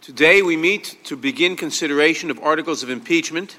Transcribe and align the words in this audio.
Today 0.00 0.40
we 0.40 0.56
meet 0.56 0.96
to 1.04 1.14
begin 1.14 1.56
consideration 1.56 2.30
of 2.30 2.40
articles 2.40 2.82
of 2.82 2.88
impeachment 2.88 3.58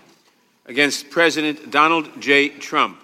against 0.65 1.11
President 1.11 1.69
Donald 1.69 2.09
J. 2.19 2.49
Trump. 2.49 2.99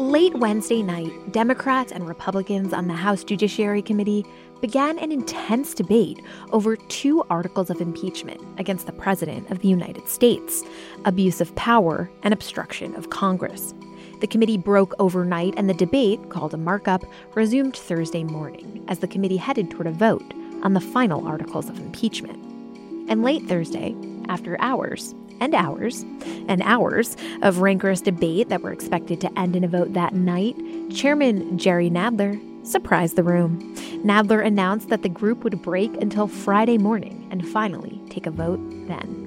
Late 0.00 0.34
Wednesday 0.34 0.82
night, 0.82 1.12
Democrats 1.30 1.92
and 1.92 2.08
Republicans 2.08 2.72
on 2.72 2.88
the 2.88 2.94
House 2.94 3.22
Judiciary 3.22 3.82
Committee 3.82 4.26
began 4.60 4.98
an 4.98 5.12
intense 5.12 5.74
debate 5.74 6.20
over 6.50 6.74
two 6.74 7.22
articles 7.30 7.70
of 7.70 7.80
impeachment 7.80 8.40
against 8.58 8.86
the 8.86 8.92
President 8.92 9.48
of 9.52 9.60
the 9.60 9.68
United 9.68 10.08
States 10.08 10.64
abuse 11.04 11.40
of 11.40 11.54
power 11.54 12.10
and 12.24 12.34
obstruction 12.34 12.96
of 12.96 13.10
Congress. 13.10 13.74
The 14.20 14.26
committee 14.26 14.58
broke 14.58 14.92
overnight, 14.98 15.54
and 15.56 15.70
the 15.70 15.74
debate, 15.74 16.30
called 16.30 16.52
a 16.52 16.56
markup, 16.56 17.04
resumed 17.36 17.76
Thursday 17.76 18.24
morning 18.24 18.84
as 18.88 18.98
the 18.98 19.06
committee 19.06 19.36
headed 19.36 19.70
toward 19.70 19.86
a 19.86 19.92
vote 19.92 20.34
on 20.62 20.74
the 20.74 20.80
final 20.80 21.26
articles 21.26 21.68
of 21.68 21.78
impeachment. 21.78 22.38
And 23.08 23.22
late 23.22 23.46
Thursday, 23.46 23.94
after 24.28 24.60
hours 24.60 25.14
and 25.40 25.54
hours 25.54 26.02
and 26.48 26.62
hours 26.62 27.16
of 27.42 27.58
rancorous 27.58 28.00
debate 28.00 28.48
that 28.48 28.62
were 28.62 28.72
expected 28.72 29.20
to 29.20 29.38
end 29.38 29.56
in 29.56 29.64
a 29.64 29.68
vote 29.68 29.92
that 29.94 30.14
night, 30.14 30.56
Chairman 30.90 31.58
Jerry 31.58 31.90
Nadler 31.90 32.38
surprised 32.66 33.16
the 33.16 33.22
room. 33.22 33.74
Nadler 34.04 34.44
announced 34.44 34.88
that 34.88 35.02
the 35.02 35.08
group 35.08 35.44
would 35.44 35.62
break 35.62 35.94
until 36.02 36.26
Friday 36.26 36.78
morning 36.78 37.26
and 37.30 37.48
finally 37.48 38.00
take 38.10 38.26
a 38.26 38.30
vote 38.30 38.60
then. 38.86 39.24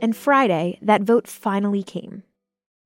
And 0.00 0.16
Friday, 0.16 0.78
that 0.82 1.02
vote 1.02 1.26
finally 1.26 1.82
came. 1.82 2.22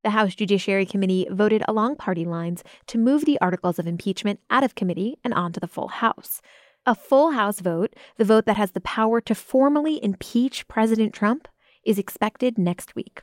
The 0.05 0.11
House 0.11 0.35
Judiciary 0.35 0.87
Committee 0.87 1.27
voted 1.31 1.65
along 1.67 1.97
party 1.97 2.25
lines 2.25 2.63
to 2.87 2.99
move 2.99 3.25
the 3.25 3.41
articles 3.41 3.79
of 3.79 3.87
impeachment 3.87 4.39
out 4.51 4.63
of 4.63 4.75
committee 4.75 5.19
and 5.25 5.35
onto 5.35 5.59
the 5.59 5.67
full 5.67 5.89
House. 5.89 6.41
A 6.89 6.95
full 6.95 7.33
House 7.33 7.59
vote, 7.59 7.95
the 8.17 8.25
vote 8.25 8.47
that 8.47 8.57
has 8.57 8.71
the 8.71 8.81
power 8.81 9.21
to 9.21 9.35
formally 9.35 10.03
impeach 10.05 10.69
President 10.69 11.13
Trump, 11.13 11.49
is 11.85 11.99
expected 11.99 12.59
next 12.59 12.95
week. 12.95 13.23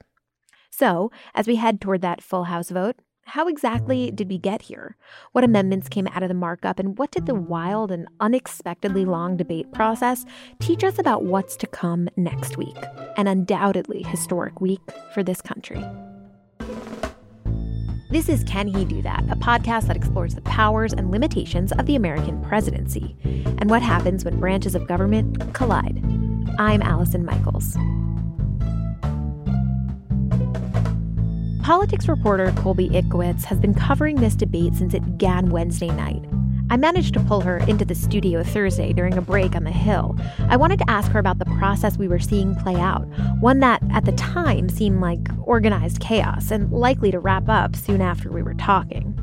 So, 0.70 1.12
as 1.34 1.48
we 1.48 1.56
head 1.56 1.80
toward 1.80 2.02
that 2.02 2.22
full 2.22 2.44
House 2.46 2.70
vote, 2.70 2.98
how 3.26 3.48
exactly 3.48 4.12
did 4.12 4.28
we 4.28 4.38
get 4.38 4.64
here? 4.64 4.98
What 5.32 5.46
amendments 5.46 5.88
came 5.88 6.08
out 6.08 6.24
of 6.24 6.28
the 6.28 6.36
markup, 6.36 6.78
and 6.78 6.98
what 6.98 7.12
did 7.12 7.26
the 7.26 7.36
wild 7.36 7.90
and 7.90 8.10
unexpectedly 8.20 9.06
long 9.06 9.38
debate 9.38 9.72
process 9.72 10.26
teach 10.60 10.84
us 10.84 11.00
about 11.00 11.24
what's 11.24 11.56
to 11.56 11.68
come 11.68 12.10
next 12.18 12.58
week? 12.58 12.76
An 13.16 13.28
undoubtedly 13.28 14.04
historic 14.04 14.60
week 14.60 14.82
for 15.14 15.24
this 15.24 15.42
country. 15.42 15.82
This 18.14 18.30
is 18.30 18.44
Can 18.44 18.68
He 18.68 18.86
Do 18.86 19.02
That, 19.02 19.24
a 19.32 19.36
podcast 19.36 19.88
that 19.88 19.96
explores 19.96 20.36
the 20.36 20.42
powers 20.42 20.94
and 20.94 21.10
limitations 21.10 21.72
of 21.72 21.88
the 21.88 21.96
American 21.96 22.44
presidency 22.44 23.16
and 23.24 23.72
what 23.72 23.82
happens 23.82 24.24
when 24.24 24.40
branches 24.40 24.76
of 24.76 24.88
government 24.88 25.52
collide. 25.56 26.00
I'm 26.60 26.84
Allison 26.84 27.26
Michaels. 27.26 27.76
Politics 31.64 32.08
reporter 32.08 32.54
Colby 32.58 32.88
Itkowitz 32.90 33.46
has 33.46 33.60
been 33.60 33.74
covering 33.74 34.18
this 34.18 34.36
debate 34.36 34.76
since 34.76 34.94
it 34.94 35.04
began 35.04 35.50
Wednesday 35.50 35.90
night. 35.90 36.24
I 36.74 36.76
managed 36.76 37.14
to 37.14 37.20
pull 37.20 37.42
her 37.42 37.60
into 37.68 37.86
the 37.86 37.94
studio 37.94 38.42
Thursday 38.42 38.94
during 38.94 39.16
a 39.16 39.22
break 39.22 39.56
on 39.56 39.64
the 39.64 39.70
Hill. 39.70 40.18
I 40.50 40.58
wanted 40.58 40.80
to 40.80 40.90
ask 40.90 41.12
her 41.12 41.20
about 41.20 41.38
the 41.38 41.46
process 41.46 42.00
we 42.00 42.08
were 42.08 42.18
seeing 42.18 42.56
play 42.56 42.74
out, 42.78 43.04
one 43.40 43.60
that 43.60 43.84
at 43.92 44.06
the 44.06 44.12
time 44.14 44.70
seemed 44.70 45.00
like 45.00 45.20
organized 45.44 46.00
chaos 46.00 46.50
and 46.50 46.72
likely 46.72 47.12
to 47.12 47.20
wrap 47.20 47.48
up 47.48 47.76
soon 47.76 48.02
after 48.02 48.32
we 48.32 48.42
were 48.42 48.56
talking. 48.56 49.14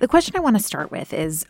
The 0.00 0.08
question 0.08 0.34
I 0.34 0.40
want 0.40 0.56
to 0.56 0.62
start 0.64 0.90
with 0.90 1.12
is 1.12 1.46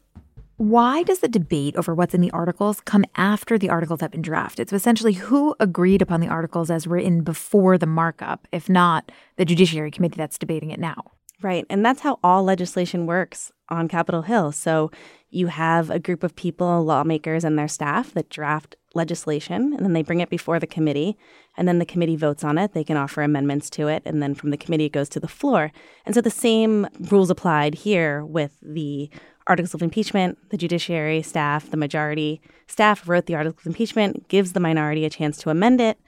why 0.58 1.02
does 1.02 1.20
the 1.20 1.28
debate 1.28 1.76
over 1.76 1.94
what's 1.94 2.12
in 2.12 2.20
the 2.20 2.30
articles 2.32 2.82
come 2.82 3.06
after 3.16 3.56
the 3.56 3.70
articles 3.70 4.02
have 4.02 4.10
been 4.10 4.20
drafted? 4.20 4.68
So 4.68 4.76
essentially, 4.76 5.14
who 5.14 5.56
agreed 5.58 6.02
upon 6.02 6.20
the 6.20 6.28
articles 6.28 6.70
as 6.70 6.86
written 6.86 7.22
before 7.22 7.78
the 7.78 7.86
markup, 7.86 8.46
if 8.52 8.68
not 8.68 9.10
the 9.36 9.46
Judiciary 9.46 9.90
Committee 9.90 10.18
that's 10.18 10.36
debating 10.36 10.70
it 10.70 10.78
now? 10.78 11.12
Right. 11.42 11.64
And 11.70 11.84
that's 11.84 12.02
how 12.02 12.18
all 12.22 12.44
legislation 12.44 13.06
works 13.06 13.50
on 13.70 13.88
Capitol 13.88 14.22
Hill. 14.22 14.52
So 14.52 14.90
you 15.30 15.46
have 15.46 15.90
a 15.90 15.98
group 15.98 16.22
of 16.22 16.36
people, 16.36 16.84
lawmakers 16.84 17.44
and 17.44 17.58
their 17.58 17.68
staff, 17.68 18.12
that 18.12 18.28
draft 18.28 18.76
legislation, 18.94 19.72
and 19.72 19.84
then 19.84 19.92
they 19.92 20.02
bring 20.02 20.20
it 20.20 20.28
before 20.28 20.58
the 20.58 20.66
committee, 20.66 21.16
and 21.56 21.68
then 21.68 21.78
the 21.78 21.86
committee 21.86 22.16
votes 22.16 22.42
on 22.42 22.58
it. 22.58 22.72
They 22.72 22.82
can 22.82 22.96
offer 22.96 23.22
amendments 23.22 23.70
to 23.70 23.86
it, 23.86 24.02
and 24.04 24.20
then 24.20 24.34
from 24.34 24.50
the 24.50 24.56
committee 24.56 24.86
it 24.86 24.92
goes 24.92 25.08
to 25.10 25.20
the 25.20 25.28
floor. 25.28 25.70
And 26.04 26.14
so 26.14 26.20
the 26.20 26.30
same 26.30 26.88
rules 26.98 27.30
applied 27.30 27.76
here 27.76 28.24
with 28.24 28.58
the 28.60 29.08
articles 29.46 29.74
of 29.74 29.82
impeachment. 29.82 30.50
The 30.50 30.56
judiciary 30.56 31.22
staff, 31.22 31.70
the 31.70 31.76
majority 31.76 32.40
staff 32.66 33.08
wrote 33.08 33.26
the 33.26 33.36
articles 33.36 33.64
of 33.64 33.70
impeachment, 33.70 34.28
gives 34.28 34.52
the 34.52 34.60
minority 34.60 35.04
a 35.04 35.10
chance 35.10 35.38
to 35.38 35.50
amend 35.50 35.80
it, 35.80 35.98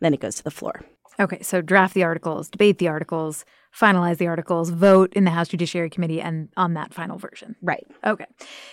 then 0.00 0.14
it 0.14 0.20
goes 0.20 0.36
to 0.36 0.44
the 0.44 0.50
floor. 0.52 0.84
Okay, 1.20 1.42
so 1.42 1.60
draft 1.60 1.94
the 1.94 2.04
articles, 2.04 2.48
debate 2.48 2.78
the 2.78 2.86
articles, 2.86 3.44
finalize 3.78 4.18
the 4.18 4.26
articles, 4.26 4.70
vote 4.70 5.12
in 5.14 5.24
the 5.24 5.30
House 5.30 5.48
Judiciary 5.48 5.90
Committee, 5.90 6.20
and 6.20 6.48
on 6.56 6.74
that 6.74 6.92
final 6.92 7.18
version. 7.18 7.54
Right. 7.62 7.86
Okay. 8.04 8.26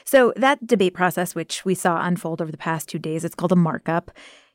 So 0.03 0.33
that 0.35 0.65
debate 0.65 0.93
process, 0.93 1.35
which 1.35 1.63
we 1.63 1.75
saw 1.75 2.01
unfold 2.01 2.41
over 2.41 2.51
the 2.51 2.57
past 2.57 2.89
two 2.89 2.99
days, 2.99 3.23
it's 3.23 3.35
called 3.35 3.51
a 3.51 3.57
markup. 3.57 4.11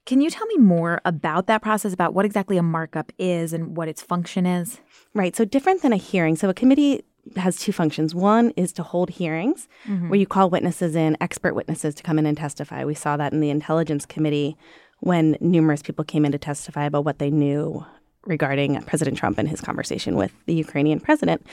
Can 0.07 0.21
you 0.21 0.31
tell 0.31 0.47
me 0.47 0.57
more 0.57 1.01
about 1.05 1.47
that 1.47 1.63
process, 1.63 1.93
about 1.93 2.15
what 2.15 2.25
exactly 2.25 2.57
a 2.57 2.63
markup 2.63 3.13
is 3.19 3.53
and 3.53 3.77
what 3.77 3.89
its 3.89 4.03
function 4.03 4.47
is? 4.47 4.81
Right. 5.15 5.37
So, 5.37 5.45
different 5.45 5.83
than 5.83 5.93
a 5.93 5.97
hearing. 5.97 6.37
So, 6.37 6.49
a 6.49 6.55
committee 6.55 7.05
has 7.37 7.59
two 7.59 7.73
functions. 7.73 8.15
One 8.15 8.51
is 8.57 8.73
to 8.73 8.83
hold 8.83 9.11
hearings 9.11 9.69
mm-hmm. 9.85 10.09
where 10.09 10.19
you 10.19 10.27
call 10.27 10.51
witnesses 10.51 10.97
in, 10.97 11.17
expert 11.21 11.55
witnesses 11.55 11.95
to 11.97 12.03
come 12.03 12.19
in 12.19 12.27
and 12.27 12.37
testify. 12.37 12.85
We 12.85 12.95
saw 12.95 13.17
that 13.19 13.33
in 13.33 13.41
the 13.41 13.51
Intelligence 13.51 14.07
Committee 14.07 14.57
when 15.01 15.37
numerous 15.41 15.83
people 15.83 16.05
came 16.05 16.25
in 16.25 16.33
to 16.33 16.39
testify 16.39 16.85
about 16.85 17.05
what 17.05 17.19
they 17.19 17.31
knew 17.31 17.85
regarding 18.27 18.81
President 18.83 19.17
Trump 19.17 19.39
and 19.39 19.49
his 19.49 19.61
conversation 19.61 20.17
with 20.17 20.33
the 20.47 20.55
Ukrainian 20.55 21.01
president. 21.01 21.47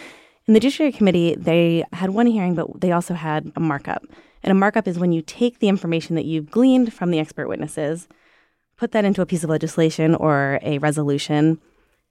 In 0.47 0.53
the 0.53 0.59
Judiciary 0.59 0.91
Committee, 0.91 1.35
they 1.35 1.83
had 1.93 2.11
one 2.11 2.27
hearing, 2.27 2.55
but 2.55 2.79
they 2.79 2.91
also 2.91 3.13
had 3.13 3.51
a 3.55 3.59
markup. 3.59 4.03
And 4.43 4.51
a 4.51 4.55
markup 4.55 4.87
is 4.87 4.99
when 4.99 5.11
you 5.11 5.21
take 5.21 5.59
the 5.59 5.67
information 5.67 6.15
that 6.15 6.25
you've 6.25 6.49
gleaned 6.49 6.93
from 6.93 7.11
the 7.11 7.19
expert 7.19 7.47
witnesses, 7.47 8.07
put 8.77 8.91
that 8.91 9.05
into 9.05 9.21
a 9.21 9.25
piece 9.25 9.43
of 9.43 9.49
legislation 9.49 10.15
or 10.15 10.59
a 10.61 10.77
resolution, 10.77 11.59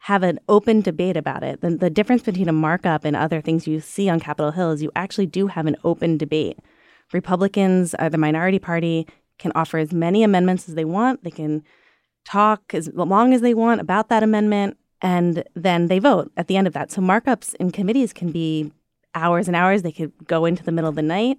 have 0.00 0.22
an 0.22 0.38
open 0.48 0.82
debate 0.82 1.16
about 1.16 1.42
it. 1.42 1.60
The, 1.60 1.70
the 1.70 1.90
difference 1.90 2.22
between 2.22 2.48
a 2.48 2.52
markup 2.52 3.04
and 3.04 3.16
other 3.16 3.40
things 3.40 3.66
you 3.66 3.80
see 3.80 4.08
on 4.08 4.20
Capitol 4.20 4.50
Hill 4.52 4.72
is 4.72 4.82
you 4.82 4.92
actually 4.94 5.26
do 5.26 5.46
have 5.46 5.66
an 5.66 5.76
open 5.84 6.18
debate. 6.18 6.58
Republicans, 7.12 7.94
uh, 7.98 8.08
the 8.08 8.18
minority 8.18 8.58
party, 8.58 9.06
can 9.38 9.52
offer 9.54 9.78
as 9.78 9.92
many 9.92 10.22
amendments 10.22 10.68
as 10.68 10.74
they 10.74 10.84
want. 10.84 11.24
They 11.24 11.30
can 11.30 11.62
talk 12.26 12.74
as 12.74 12.90
long 12.92 13.32
as 13.32 13.40
they 13.40 13.54
want 13.54 13.80
about 13.80 14.08
that 14.08 14.22
amendment, 14.22 14.76
and 15.00 15.44
then 15.54 15.86
they 15.86 15.98
vote 15.98 16.30
at 16.36 16.48
the 16.48 16.56
end 16.56 16.66
of 16.66 16.72
that. 16.74 16.90
So 16.90 17.00
markups 17.00 17.54
in 17.54 17.70
committees 17.70 18.12
can 18.12 18.32
be 18.32 18.72
hours 19.14 19.46
and 19.46 19.56
hours. 19.56 19.82
They 19.82 19.92
could 19.92 20.12
go 20.26 20.44
into 20.44 20.62
the 20.62 20.72
middle 20.72 20.90
of 20.90 20.96
the 20.96 21.02
night. 21.02 21.38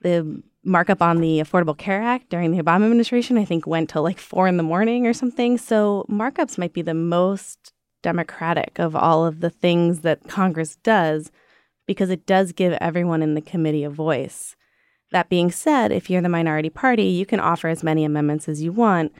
The 0.00 0.42
markup 0.64 1.02
on 1.02 1.20
the 1.20 1.40
Affordable 1.40 1.76
Care 1.76 2.02
Act 2.02 2.28
during 2.30 2.52
the 2.52 2.62
Obama 2.62 2.84
administration, 2.84 3.36
I 3.36 3.44
think, 3.44 3.66
went 3.66 3.90
till 3.90 4.02
like 4.02 4.18
four 4.18 4.46
in 4.46 4.56
the 4.56 4.62
morning 4.62 5.06
or 5.06 5.12
something. 5.12 5.58
So 5.58 6.06
markups 6.08 6.58
might 6.58 6.72
be 6.72 6.82
the 6.82 6.94
most 6.94 7.72
democratic 8.02 8.78
of 8.78 8.96
all 8.96 9.24
of 9.24 9.40
the 9.40 9.50
things 9.50 10.00
that 10.00 10.28
Congress 10.28 10.76
does 10.76 11.30
because 11.86 12.10
it 12.10 12.26
does 12.26 12.52
give 12.52 12.72
everyone 12.74 13.22
in 13.22 13.34
the 13.34 13.40
committee 13.40 13.84
a 13.84 13.90
voice. 13.90 14.56
That 15.10 15.28
being 15.28 15.50
said, 15.50 15.92
if 15.92 16.08
you're 16.08 16.22
the 16.22 16.28
minority 16.28 16.70
party, 16.70 17.04
you 17.04 17.26
can 17.26 17.40
offer 17.40 17.68
as 17.68 17.82
many 17.82 18.04
amendments 18.04 18.48
as 18.48 18.62
you 18.62 18.72
want. 18.72 19.12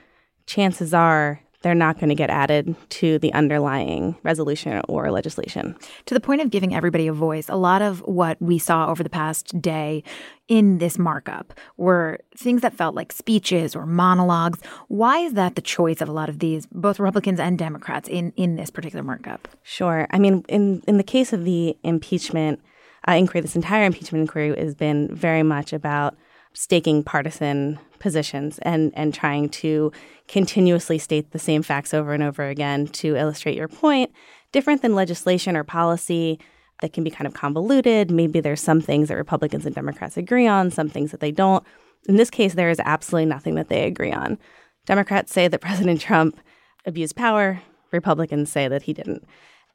Chances 0.45 0.93
are 0.93 1.41
they're 1.63 1.73
not 1.73 1.97
going 1.97 2.09
to 2.09 2.15
get 2.15 2.29
added 2.29 2.75
to 2.89 3.17
the 3.19 3.33
underlying 3.33 4.15
resolution 4.23 4.81
or 4.87 5.09
legislation. 5.11 5.75
To 6.05 6.13
the 6.13 6.19
point 6.19 6.41
of 6.41 6.51
giving 6.51 6.75
everybody 6.75 7.07
a 7.07 7.13
voice, 7.13 7.47
a 7.49 7.55
lot 7.55 7.81
of 7.81 8.01
what 8.01 8.39
we 8.41 8.59
saw 8.59 8.87
over 8.87 9.01
the 9.01 9.09
past 9.09 9.59
day 9.61 10.03
in 10.49 10.77
this 10.77 10.99
markup 10.99 11.53
were 11.77 12.19
things 12.37 12.61
that 12.61 12.73
felt 12.73 12.95
like 12.95 13.13
speeches 13.13 13.75
or 13.75 13.85
monologues. 13.85 14.59
Why 14.89 15.19
is 15.19 15.33
that 15.33 15.55
the 15.55 15.61
choice 15.61 16.01
of 16.01 16.09
a 16.09 16.11
lot 16.11 16.27
of 16.27 16.39
these, 16.39 16.67
both 16.67 16.99
Republicans 16.99 17.39
and 17.39 17.57
Democrats, 17.57 18.09
in, 18.09 18.33
in 18.35 18.57
this 18.57 18.69
particular 18.69 19.01
markup? 19.01 19.47
Sure. 19.63 20.05
I 20.11 20.19
mean, 20.19 20.43
in, 20.49 20.83
in 20.85 20.97
the 20.97 21.03
case 21.03 21.31
of 21.31 21.45
the 21.45 21.77
impeachment 21.83 22.59
uh, 23.07 23.13
inquiry, 23.13 23.41
this 23.41 23.55
entire 23.55 23.85
impeachment 23.85 24.21
inquiry 24.21 24.53
has 24.59 24.75
been 24.75 25.13
very 25.15 25.43
much 25.43 25.71
about 25.71 26.15
staking 26.53 27.03
partisan 27.03 27.79
positions 28.03 28.59
and 28.63 28.91
and 28.95 29.13
trying 29.13 29.47
to 29.47 29.91
continuously 30.27 30.99
state 30.99 31.31
the 31.31 31.39
same 31.39 31.63
facts 31.63 31.93
over 31.93 32.13
and 32.13 32.21
over 32.21 32.49
again 32.49 32.85
to 32.85 33.15
illustrate 33.15 33.55
your 33.55 33.69
point. 33.69 34.11
Different 34.51 34.81
than 34.81 34.93
legislation 34.93 35.55
or 35.55 35.63
policy 35.63 36.37
that 36.81 36.91
can 36.91 37.05
be 37.05 37.09
kind 37.09 37.25
of 37.25 37.33
convoluted. 37.33 38.11
Maybe 38.11 38.41
there's 38.41 38.61
some 38.61 38.81
things 38.81 39.07
that 39.07 39.15
republicans 39.15 39.65
and 39.65 39.73
democrats 39.73 40.17
agree 40.17 40.45
on 40.45 40.69
some 40.69 40.89
things 40.89 41.11
that 41.11 41.21
they 41.21 41.31
don't. 41.31 41.65
In 42.09 42.17
this 42.17 42.29
case 42.29 42.55
there 42.55 42.69
is 42.69 42.81
absolutely 42.83 43.25
nothing 43.25 43.55
that 43.55 43.69
they 43.69 43.85
agree 43.87 44.11
on. 44.11 44.37
Democrats 44.85 45.31
say 45.31 45.47
that 45.47 45.61
president 45.69 46.01
trump 46.01 46.39
abused 46.85 47.15
power. 47.15 47.61
Republicans 47.93 48.51
say 48.51 48.67
that 48.67 48.83
he 48.83 48.91
didn't. 48.91 49.23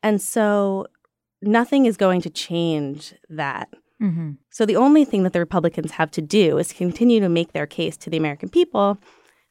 And 0.03 0.21
so 0.21 0.87
nothing 1.41 1.87
is 1.87 1.97
going 1.97 2.21
to 2.21 2.31
change 2.31 3.15
that 3.31 3.69
Mm-hmm. 4.03 4.33
So 4.51 4.65
the 4.65 4.77
only 4.77 5.05
thing 5.05 5.25
that 5.25 5.33
the 5.33 5.41
Republicans 5.41 5.93
have 5.93 6.11
to 6.13 6.23
do 6.23 6.59
is 6.59 6.73
continue 6.73 7.21
to 7.21 7.29
make 7.29 7.53
their 7.53 7.67
case 7.67 7.97
to 7.99 8.11
the 8.11 8.17
American 8.17 8.49
people 8.49 8.99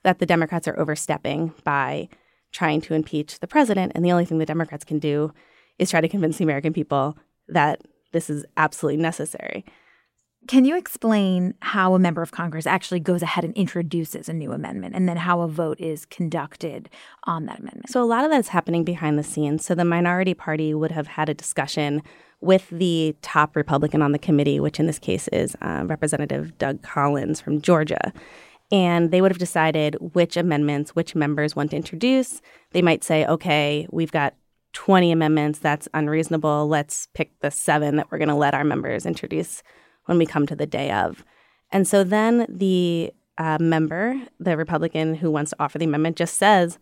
that 0.03 0.19
the 0.19 0.25
Democrats 0.25 0.67
are 0.67 0.79
overstepping 0.79 1.53
by 1.63 2.07
trying 2.51 2.79
to 2.81 2.93
impeach 2.93 3.39
the 3.39 3.47
president. 3.47 3.91
And 3.93 4.05
the 4.05 4.11
only 4.11 4.25
thing 4.25 4.37
the 4.37 4.45
Democrats 4.45 4.85
can 4.85 4.99
do 4.99 5.33
is 5.79 5.89
try 5.89 6.01
to 6.01 6.07
convince 6.07 6.37
the 6.37 6.43
American 6.43 6.73
people 6.73 7.17
that 7.49 7.81
this 8.13 8.29
is 8.29 8.45
absolutely 8.55 9.01
necessary. 9.01 9.65
Can 10.47 10.63
you 10.63 10.77
explain 10.77 11.55
how 11.61 11.93
a 11.93 11.99
member 11.99 12.21
of 12.21 12.31
Congress 12.31 12.65
actually 12.65 13.01
goes 13.01 13.21
ahead 13.21 13.43
and 13.43 13.53
introduces 13.55 14.29
a 14.29 14.33
new 14.33 14.53
amendment 14.53 14.95
and 14.95 15.07
then 15.07 15.17
how 15.17 15.41
a 15.41 15.47
vote 15.47 15.77
is 15.77 16.05
conducted 16.05 16.89
on 17.25 17.47
that 17.47 17.59
amendment? 17.59 17.89
So, 17.89 18.01
a 18.01 18.05
lot 18.05 18.23
of 18.23 18.31
that 18.31 18.39
is 18.39 18.47
happening 18.47 18.85
behind 18.85 19.19
the 19.19 19.23
scenes. 19.23 19.65
So, 19.65 19.75
the 19.75 19.83
minority 19.83 20.33
party 20.33 20.73
would 20.73 20.91
have 20.91 21.07
had 21.07 21.27
a 21.27 21.33
discussion 21.33 22.01
with 22.39 22.69
the 22.69 23.13
top 23.21 23.57
Republican 23.57 24.01
on 24.01 24.13
the 24.13 24.19
committee, 24.19 24.59
which 24.59 24.79
in 24.79 24.87
this 24.87 24.99
case 24.99 25.27
is 25.29 25.55
uh, 25.61 25.83
Representative 25.85 26.57
Doug 26.57 26.81
Collins 26.81 27.41
from 27.41 27.61
Georgia. 27.61 28.13
And 28.71 29.11
they 29.11 29.21
would 29.21 29.31
have 29.31 29.39
decided 29.39 29.95
which 30.13 30.37
amendments, 30.37 30.91
which 30.91 31.13
members 31.13 31.55
want 31.55 31.71
to 31.71 31.77
introduce. 31.77 32.41
They 32.71 32.81
might 32.81 33.03
say, 33.03 33.25
okay, 33.25 33.87
we've 33.91 34.11
got 34.11 34.33
20 34.73 35.11
amendments. 35.11 35.59
That's 35.59 35.89
unreasonable. 35.93 36.67
Let's 36.67 37.07
pick 37.13 37.31
the 37.39 37.51
seven 37.51 37.97
that 37.97 38.11
we're 38.11 38.17
going 38.17 38.27
to 38.29 38.35
let 38.35 38.53
our 38.53 38.63
members 38.63 39.05
introduce 39.05 39.63
when 40.07 40.17
we 40.17 40.25
come 40.25 40.45
to 40.47 40.55
the 40.55 40.65
day 40.65 40.91
of. 40.91 41.23
And 41.71 41.87
so 41.87 42.03
then 42.03 42.45
the 42.49 43.13
uh, 43.37 43.57
member, 43.59 44.19
the 44.39 44.57
Republican 44.57 45.15
who 45.15 45.29
wants 45.31 45.51
to 45.51 45.57
offer 45.59 45.77
the 45.77 45.85
amendment, 45.85 46.17
just 46.17 46.37
says, 46.37 46.79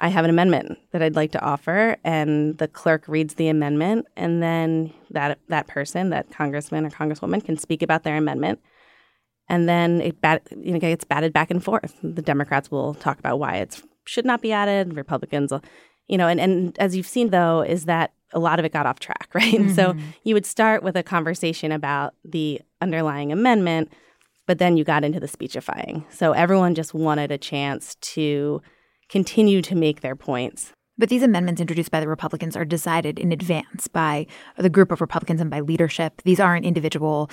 I 0.00 0.08
have 0.08 0.24
an 0.24 0.30
amendment 0.30 0.78
that 0.92 1.02
I'd 1.02 1.16
like 1.16 1.32
to 1.32 1.42
offer, 1.42 1.96
and 2.04 2.56
the 2.56 2.68
clerk 2.68 3.06
reads 3.06 3.34
the 3.34 3.48
amendment, 3.48 4.06
and 4.16 4.42
then 4.42 4.94
that 5.10 5.38
that 5.48 5.66
person, 5.66 6.08
that 6.10 6.30
congressman 6.30 6.86
or 6.86 6.90
congresswoman, 6.90 7.44
can 7.44 7.58
speak 7.58 7.82
about 7.82 8.02
their 8.02 8.16
amendment, 8.16 8.60
and 9.48 9.68
then 9.68 10.00
it 10.00 10.20
bat, 10.22 10.42
you 10.56 10.72
know 10.72 10.78
gets 10.78 11.04
batted 11.04 11.34
back 11.34 11.50
and 11.50 11.62
forth. 11.62 11.94
The 12.02 12.22
Democrats 12.22 12.70
will 12.70 12.94
talk 12.94 13.18
about 13.18 13.38
why 13.38 13.56
it 13.56 13.82
should 14.06 14.24
not 14.24 14.40
be 14.40 14.52
added. 14.52 14.96
Republicans 14.96 15.52
will, 15.52 15.62
you 16.08 16.16
know, 16.16 16.28
and 16.28 16.40
and 16.40 16.78
as 16.78 16.96
you've 16.96 17.06
seen 17.06 17.28
though, 17.28 17.60
is 17.60 17.84
that 17.84 18.14
a 18.32 18.38
lot 18.38 18.58
of 18.58 18.64
it 18.64 18.72
got 18.72 18.86
off 18.86 19.00
track, 19.00 19.28
right? 19.34 19.54
Mm-hmm. 19.54 19.74
So 19.74 19.94
you 20.24 20.34
would 20.34 20.46
start 20.46 20.82
with 20.82 20.96
a 20.96 21.02
conversation 21.02 21.72
about 21.72 22.14
the 22.24 22.60
underlying 22.80 23.32
amendment, 23.32 23.92
but 24.46 24.58
then 24.58 24.76
you 24.76 24.84
got 24.84 25.04
into 25.04 25.20
the 25.20 25.28
speechifying. 25.28 26.04
So 26.10 26.32
everyone 26.32 26.74
just 26.74 26.94
wanted 26.94 27.30
a 27.30 27.38
chance 27.38 27.94
to 27.96 28.62
continue 29.08 29.60
to 29.62 29.74
make 29.74 30.00
their 30.00 30.16
points. 30.16 30.72
But 31.00 31.08
these 31.08 31.22
amendments 31.22 31.62
introduced 31.62 31.90
by 31.90 32.00
the 32.00 32.08
Republicans 32.08 32.56
are 32.56 32.64
decided 32.66 33.18
in 33.18 33.32
advance 33.32 33.88
by 33.88 34.26
the 34.58 34.68
group 34.68 34.92
of 34.92 35.00
Republicans 35.00 35.40
and 35.40 35.50
by 35.50 35.60
leadership. 35.60 36.20
These 36.24 36.38
aren't 36.38 36.66
individual 36.66 37.30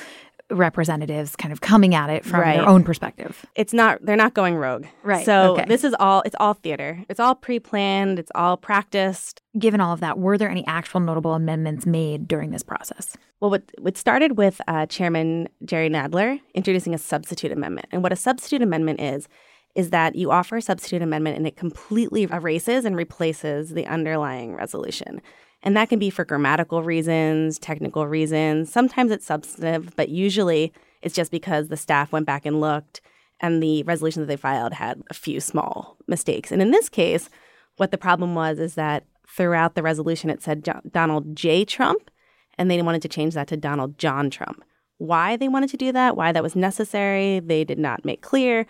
representatives 0.49 1.35
kind 1.35 1.51
of 1.51 1.61
coming 1.61 1.93
at 1.93 2.09
it 2.09 2.23
from 2.23 2.39
right. 2.39 2.57
their 2.57 2.67
own 2.67 2.83
perspective. 2.83 3.45
It's 3.55 3.73
not 3.73 3.99
they're 4.01 4.15
not 4.15 4.33
going 4.33 4.55
rogue. 4.55 4.85
Right. 5.03 5.25
So 5.25 5.53
okay. 5.53 5.65
this 5.67 5.83
is 5.83 5.95
all 5.99 6.21
it's 6.25 6.35
all 6.39 6.53
theater. 6.53 7.03
It's 7.09 7.19
all 7.19 7.35
pre-planned, 7.35 8.19
it's 8.19 8.31
all 8.33 8.57
practiced. 8.57 9.41
Given 9.57 9.81
all 9.81 9.93
of 9.93 9.99
that, 10.01 10.19
were 10.19 10.37
there 10.37 10.49
any 10.49 10.65
actual 10.67 10.99
notable 10.99 11.33
amendments 11.33 11.85
made 11.85 12.27
during 12.27 12.51
this 12.51 12.63
process? 12.63 13.17
Well, 13.39 13.51
what, 13.51 13.63
what 13.79 13.97
started 13.97 14.37
with 14.37 14.61
uh, 14.67 14.85
Chairman 14.87 15.47
Jerry 15.63 15.89
Nadler 15.89 16.39
introducing 16.53 16.93
a 16.93 16.97
substitute 16.97 17.51
amendment. 17.51 17.87
And 17.91 18.03
what 18.03 18.11
a 18.11 18.15
substitute 18.15 18.61
amendment 18.61 18.99
is, 18.99 19.27
is 19.75 19.91
that 19.91 20.15
you 20.15 20.31
offer 20.31 20.57
a 20.57 20.61
substitute 20.61 21.03
amendment 21.03 21.37
and 21.37 21.45
it 21.45 21.55
completely 21.55 22.23
erases 22.23 22.83
and 22.83 22.95
replaces 22.95 23.71
the 23.71 23.85
underlying 23.85 24.55
resolution. 24.55 25.21
And 25.63 25.75
that 25.75 25.89
can 25.89 25.99
be 25.99 26.09
for 26.09 26.23
grammatical 26.23 26.83
reasons, 26.83 27.57
technical 27.59 28.07
reasons. 28.07 28.71
Sometimes 28.71 29.11
it's 29.11 29.25
substantive, 29.25 29.95
but 29.95 30.09
usually 30.09 30.71
it's 31.01 31.15
just 31.15 31.31
because 31.31 31.67
the 31.67 31.77
staff 31.77 32.11
went 32.11 32.25
back 32.25 32.45
and 32.45 32.61
looked 32.61 33.01
and 33.39 33.61
the 33.61 33.83
resolution 33.83 34.21
that 34.21 34.27
they 34.27 34.37
filed 34.37 34.73
had 34.73 35.01
a 35.09 35.13
few 35.13 35.39
small 35.39 35.97
mistakes. 36.07 36.51
And 36.51 36.61
in 36.61 36.71
this 36.71 36.89
case, 36.89 37.29
what 37.77 37.91
the 37.91 37.97
problem 37.97 38.35
was 38.35 38.59
is 38.59 38.75
that 38.75 39.05
throughout 39.27 39.75
the 39.75 39.83
resolution 39.83 40.29
it 40.29 40.41
said 40.41 40.67
Donald 40.91 41.35
J. 41.35 41.65
Trump, 41.65 42.09
and 42.57 42.71
they 42.71 42.81
wanted 42.81 43.03
to 43.03 43.09
change 43.09 43.35
that 43.35 43.47
to 43.49 43.57
Donald 43.57 43.97
John 43.99 44.29
Trump. 44.29 44.63
Why 44.97 45.37
they 45.37 45.47
wanted 45.47 45.69
to 45.71 45.77
do 45.77 45.91
that, 45.91 46.17
why 46.17 46.31
that 46.31 46.41
was 46.41 46.55
necessary, 46.55 47.39
they 47.39 47.63
did 47.63 47.77
not 47.77 48.03
make 48.03 48.21
clear. 48.21 48.65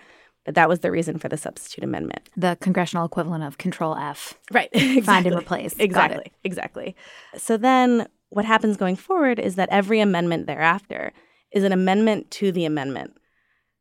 That 0.48 0.70
was 0.70 0.80
the 0.80 0.92
reason 0.92 1.20
for 1.20 1.28
the 1.28 1.38
substitute 1.38 1.84
amendment. 1.84 2.30
The 2.38 2.58
congressional 2.62 3.06
equivalent 3.06 3.44
of 3.44 3.58
Control 3.58 3.96
F. 3.96 4.34
Right. 4.52 4.70
Exactly. 4.72 5.02
Find 5.02 5.28
and 5.28 5.38
replace. 5.38 5.76
Exactly. 5.78 6.32
Exactly. 6.44 6.96
So 7.38 7.58
then 7.58 8.08
what 8.30 8.46
happens 8.46 8.78
going 8.78 8.96
forward 8.96 9.40
is 9.40 9.56
that 9.56 9.70
every 9.70 10.00
amendment 10.00 10.48
thereafter 10.48 11.12
is 11.52 11.64
an 11.64 11.72
amendment 11.72 12.32
to 12.32 12.52
the 12.52 12.66
amendment. 12.66 13.18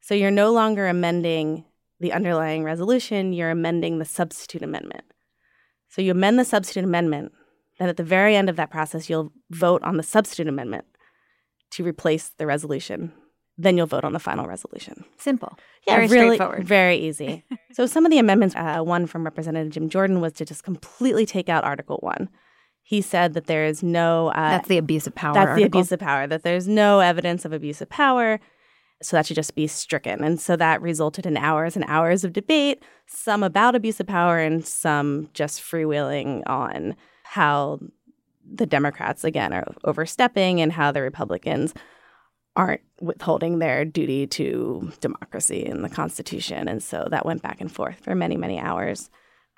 So 0.00 0.14
you're 0.14 0.30
no 0.30 0.52
longer 0.52 0.86
amending 0.86 1.64
the 1.98 2.12
underlying 2.12 2.62
resolution, 2.62 3.32
you're 3.32 3.50
amending 3.50 3.98
the 3.98 4.04
substitute 4.04 4.62
amendment. 4.62 5.04
So 5.88 6.02
you 6.02 6.10
amend 6.10 6.38
the 6.38 6.44
substitute 6.44 6.84
amendment, 6.84 7.32
then 7.78 7.88
at 7.88 7.96
the 7.96 8.04
very 8.04 8.36
end 8.36 8.48
of 8.48 8.56
that 8.56 8.70
process, 8.70 9.08
you'll 9.08 9.32
vote 9.50 9.82
on 9.82 9.96
the 9.96 10.02
substitute 10.02 10.48
amendment 10.48 10.84
to 11.70 11.84
replace 11.84 12.28
the 12.36 12.46
resolution 12.46 13.12
then 13.58 13.76
you'll 13.76 13.86
vote 13.86 14.04
on 14.04 14.12
the 14.12 14.18
final 14.18 14.46
resolution. 14.46 15.04
Simple. 15.16 15.58
Yeah, 15.86 15.96
very 15.96 16.08
really, 16.08 16.36
straightforward. 16.36 16.66
Very 16.66 16.96
easy. 16.96 17.44
so 17.72 17.86
some 17.86 18.04
of 18.04 18.10
the 18.10 18.18
amendments, 18.18 18.54
uh, 18.54 18.80
one 18.80 19.06
from 19.06 19.24
Representative 19.24 19.72
Jim 19.72 19.88
Jordan 19.88 20.20
was 20.20 20.34
to 20.34 20.44
just 20.44 20.62
completely 20.62 21.24
take 21.24 21.48
out 21.48 21.64
Article 21.64 21.98
1. 22.00 22.28
He 22.82 23.00
said 23.00 23.34
that 23.34 23.46
there 23.46 23.64
is 23.64 23.82
no... 23.82 24.28
Uh, 24.28 24.50
that's 24.50 24.68
the 24.68 24.78
abuse 24.78 25.06
of 25.06 25.14
power 25.14 25.34
That's 25.34 25.48
article. 25.48 25.62
the 25.62 25.66
abuse 25.66 25.92
of 25.92 26.00
power, 26.00 26.26
that 26.26 26.42
there's 26.42 26.68
no 26.68 27.00
evidence 27.00 27.44
of 27.44 27.52
abuse 27.52 27.80
of 27.80 27.88
power. 27.88 28.38
So 29.02 29.16
that 29.16 29.26
should 29.26 29.36
just 29.36 29.54
be 29.54 29.66
stricken. 29.66 30.22
And 30.22 30.40
so 30.40 30.56
that 30.56 30.80
resulted 30.80 31.26
in 31.26 31.36
hours 31.36 31.76
and 31.76 31.84
hours 31.88 32.24
of 32.24 32.32
debate, 32.32 32.82
some 33.06 33.42
about 33.42 33.74
abuse 33.74 34.00
of 34.00 34.06
power 34.06 34.38
and 34.38 34.64
some 34.64 35.30
just 35.34 35.60
freewheeling 35.60 36.42
on 36.46 36.94
how 37.24 37.80
the 38.48 38.66
Democrats, 38.66 39.24
again, 39.24 39.52
are 39.52 39.66
overstepping 39.84 40.60
and 40.60 40.72
how 40.72 40.92
the 40.92 41.02
Republicans 41.02 41.74
aren't 42.56 42.80
withholding 43.00 43.58
their 43.58 43.84
duty 43.84 44.26
to 44.26 44.90
democracy 45.00 45.64
and 45.66 45.84
the 45.84 45.88
Constitution. 45.88 46.66
And 46.66 46.82
so 46.82 47.06
that 47.10 47.26
went 47.26 47.42
back 47.42 47.60
and 47.60 47.70
forth 47.70 48.00
for 48.00 48.14
many, 48.14 48.36
many 48.36 48.58
hours. 48.58 49.10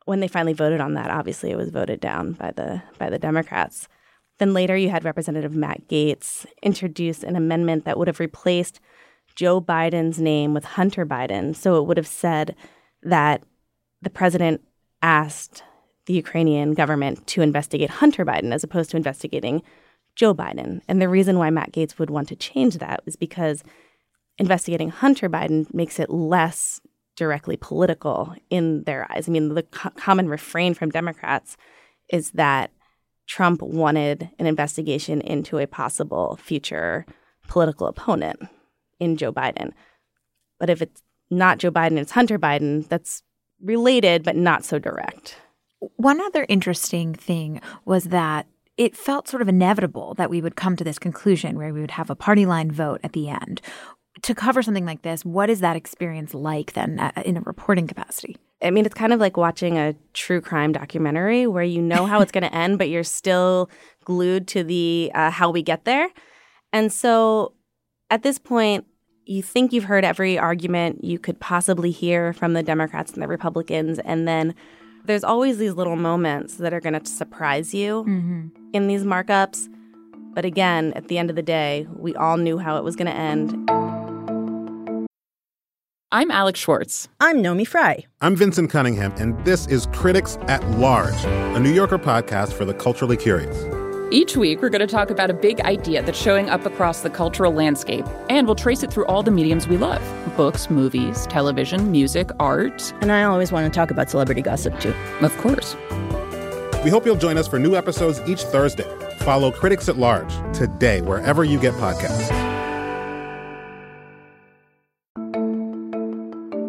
When 0.04 0.20
they 0.20 0.28
finally 0.28 0.52
voted 0.52 0.80
on 0.80 0.94
that, 0.94 1.10
obviously 1.10 1.50
it 1.50 1.56
was 1.56 1.70
voted 1.70 2.00
down 2.00 2.32
by 2.32 2.50
the 2.50 2.82
by 2.98 3.08
the 3.08 3.18
Democrats. 3.18 3.88
Then 4.38 4.54
later 4.54 4.76
you 4.76 4.90
had 4.90 5.04
Representative 5.04 5.54
Matt 5.54 5.86
Gaetz 5.88 6.46
introduce 6.62 7.22
an 7.22 7.36
amendment 7.36 7.84
that 7.84 7.98
would 7.98 8.08
have 8.08 8.20
replaced 8.20 8.80
Joe 9.34 9.60
Biden's 9.60 10.20
name 10.20 10.54
with 10.54 10.64
Hunter 10.64 11.06
Biden. 11.06 11.54
So 11.54 11.76
it 11.76 11.86
would 11.86 11.96
have 11.96 12.06
said 12.06 12.56
that 13.02 13.42
the 14.02 14.10
president 14.10 14.62
asked 15.02 15.62
the 16.06 16.14
Ukrainian 16.14 16.74
government 16.74 17.26
to 17.28 17.42
investigate 17.42 17.90
Hunter 17.90 18.24
Biden 18.24 18.52
as 18.52 18.64
opposed 18.64 18.90
to 18.90 18.96
investigating 18.96 19.62
Joe 20.18 20.34
Biden. 20.34 20.80
And 20.88 21.00
the 21.00 21.08
reason 21.08 21.38
why 21.38 21.48
Matt 21.48 21.72
Gaetz 21.72 21.98
would 21.98 22.10
want 22.10 22.28
to 22.28 22.36
change 22.36 22.78
that 22.78 23.00
is 23.06 23.14
because 23.14 23.62
investigating 24.36 24.90
Hunter 24.90 25.28
Biden 25.30 25.72
makes 25.72 26.00
it 26.00 26.10
less 26.10 26.80
directly 27.16 27.56
political 27.56 28.34
in 28.50 28.82
their 28.82 29.10
eyes. 29.10 29.28
I 29.28 29.32
mean, 29.32 29.54
the 29.54 29.62
co- 29.62 29.90
common 29.90 30.28
refrain 30.28 30.74
from 30.74 30.90
Democrats 30.90 31.56
is 32.10 32.32
that 32.32 32.72
Trump 33.28 33.62
wanted 33.62 34.28
an 34.40 34.46
investigation 34.46 35.20
into 35.20 35.58
a 35.58 35.66
possible 35.66 36.36
future 36.42 37.06
political 37.46 37.86
opponent 37.86 38.40
in 38.98 39.16
Joe 39.16 39.32
Biden. 39.32 39.72
But 40.58 40.68
if 40.68 40.82
it's 40.82 41.02
not 41.30 41.58
Joe 41.58 41.70
Biden, 41.70 41.98
it's 41.98 42.12
Hunter 42.12 42.38
Biden, 42.38 42.88
that's 42.88 43.22
related 43.62 44.24
but 44.24 44.34
not 44.34 44.64
so 44.64 44.80
direct. 44.80 45.36
One 45.78 46.20
other 46.20 46.44
interesting 46.48 47.14
thing 47.14 47.60
was 47.84 48.04
that 48.04 48.46
it 48.78 48.96
felt 48.96 49.28
sort 49.28 49.42
of 49.42 49.48
inevitable 49.48 50.14
that 50.14 50.30
we 50.30 50.40
would 50.40 50.56
come 50.56 50.76
to 50.76 50.84
this 50.84 50.98
conclusion 50.98 51.58
where 51.58 51.74
we 51.74 51.80
would 51.80 51.90
have 51.90 52.08
a 52.08 52.14
party 52.14 52.46
line 52.46 52.70
vote 52.70 53.00
at 53.02 53.12
the 53.12 53.28
end. 53.28 53.60
To 54.22 54.34
cover 54.34 54.62
something 54.62 54.86
like 54.86 55.02
this, 55.02 55.24
what 55.24 55.50
is 55.50 55.60
that 55.60 55.76
experience 55.76 56.32
like 56.32 56.72
then 56.72 56.98
uh, 56.98 57.12
in 57.24 57.36
a 57.36 57.40
reporting 57.40 57.86
capacity? 57.86 58.36
I 58.62 58.70
mean, 58.70 58.86
it's 58.86 58.94
kind 58.94 59.12
of 59.12 59.20
like 59.20 59.36
watching 59.36 59.78
a 59.78 59.94
true 60.14 60.40
crime 60.40 60.72
documentary 60.72 61.46
where 61.46 61.64
you 61.64 61.82
know 61.82 62.06
how 62.06 62.20
it's 62.20 62.32
going 62.32 62.42
to 62.42 62.54
end, 62.54 62.78
but 62.78 62.88
you're 62.88 63.04
still 63.04 63.70
glued 64.04 64.48
to 64.48 64.64
the 64.64 65.12
uh, 65.14 65.30
how 65.30 65.50
we 65.50 65.62
get 65.62 65.84
there. 65.84 66.08
And 66.72 66.92
so 66.92 67.54
at 68.10 68.22
this 68.22 68.38
point, 68.38 68.86
you 69.24 69.42
think 69.42 69.72
you've 69.72 69.84
heard 69.84 70.04
every 70.04 70.38
argument 70.38 71.04
you 71.04 71.18
could 71.18 71.38
possibly 71.38 71.90
hear 71.90 72.32
from 72.32 72.54
the 72.54 72.62
Democrats 72.62 73.12
and 73.12 73.22
the 73.22 73.28
Republicans, 73.28 73.98
and 74.00 74.26
then 74.26 74.54
there's 75.08 75.24
always 75.24 75.56
these 75.56 75.72
little 75.72 75.96
moments 75.96 76.56
that 76.56 76.72
are 76.72 76.80
going 76.80 76.92
to 76.92 77.04
surprise 77.10 77.74
you 77.74 78.04
mm-hmm. 78.04 78.48
in 78.74 78.86
these 78.86 79.04
markups. 79.04 79.66
But 80.34 80.44
again, 80.44 80.92
at 80.94 81.08
the 81.08 81.16
end 81.18 81.30
of 81.30 81.36
the 81.36 81.42
day, 81.42 81.88
we 81.96 82.14
all 82.14 82.36
knew 82.36 82.58
how 82.58 82.76
it 82.76 82.84
was 82.84 82.94
going 82.94 83.06
to 83.06 83.14
end. 83.14 83.68
I'm 86.12 86.30
Alex 86.30 86.60
Schwartz. 86.60 87.08
I'm 87.20 87.42
Naomi 87.42 87.64
Fry. 87.64 88.04
I'm 88.20 88.36
Vinson 88.36 88.68
Cunningham, 88.68 89.12
and 89.16 89.42
this 89.44 89.66
is 89.66 89.86
Critics 89.92 90.36
at 90.42 90.62
Large, 90.72 91.24
a 91.24 91.58
New 91.58 91.72
Yorker 91.72 91.98
podcast 91.98 92.52
for 92.52 92.64
the 92.64 92.74
culturally 92.74 93.16
curious. 93.16 93.77
Each 94.10 94.38
week, 94.38 94.62
we're 94.62 94.70
going 94.70 94.80
to 94.80 94.86
talk 94.86 95.10
about 95.10 95.28
a 95.28 95.34
big 95.34 95.60
idea 95.60 96.02
that's 96.02 96.18
showing 96.18 96.48
up 96.48 96.64
across 96.64 97.02
the 97.02 97.10
cultural 97.10 97.52
landscape, 97.52 98.06
and 98.30 98.46
we'll 98.46 98.56
trace 98.56 98.82
it 98.82 98.90
through 98.90 99.04
all 99.04 99.22
the 99.22 99.30
mediums 99.30 99.68
we 99.68 99.76
love 99.76 100.00
books, 100.34 100.70
movies, 100.70 101.26
television, 101.26 101.90
music, 101.90 102.30
art. 102.40 102.94
And 103.02 103.12
I 103.12 103.24
always 103.24 103.52
want 103.52 103.70
to 103.70 103.76
talk 103.76 103.90
about 103.90 104.08
celebrity 104.08 104.40
gossip, 104.40 104.80
too. 104.80 104.94
Of 105.20 105.36
course. 105.36 105.76
We 106.84 106.90
hope 106.90 107.04
you'll 107.04 107.16
join 107.16 107.36
us 107.36 107.46
for 107.46 107.58
new 107.58 107.74
episodes 107.74 108.22
each 108.26 108.44
Thursday. 108.44 108.86
Follow 109.18 109.50
Critics 109.50 109.90
at 109.90 109.98
Large 109.98 110.32
today, 110.56 111.02
wherever 111.02 111.44
you 111.44 111.60
get 111.60 111.74
podcasts. 111.74 112.30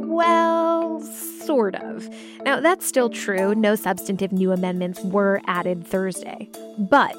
Well, 0.08 1.00
sort 1.00 1.76
of. 1.76 2.10
Now, 2.44 2.60
that's 2.60 2.86
still 2.86 3.10
true. 3.10 3.56
No 3.56 3.76
substantive 3.76 4.34
new 4.34 4.52
amendments 4.52 5.00
were 5.04 5.40
added 5.48 5.88
Thursday. 5.88 6.50
But 6.78 7.16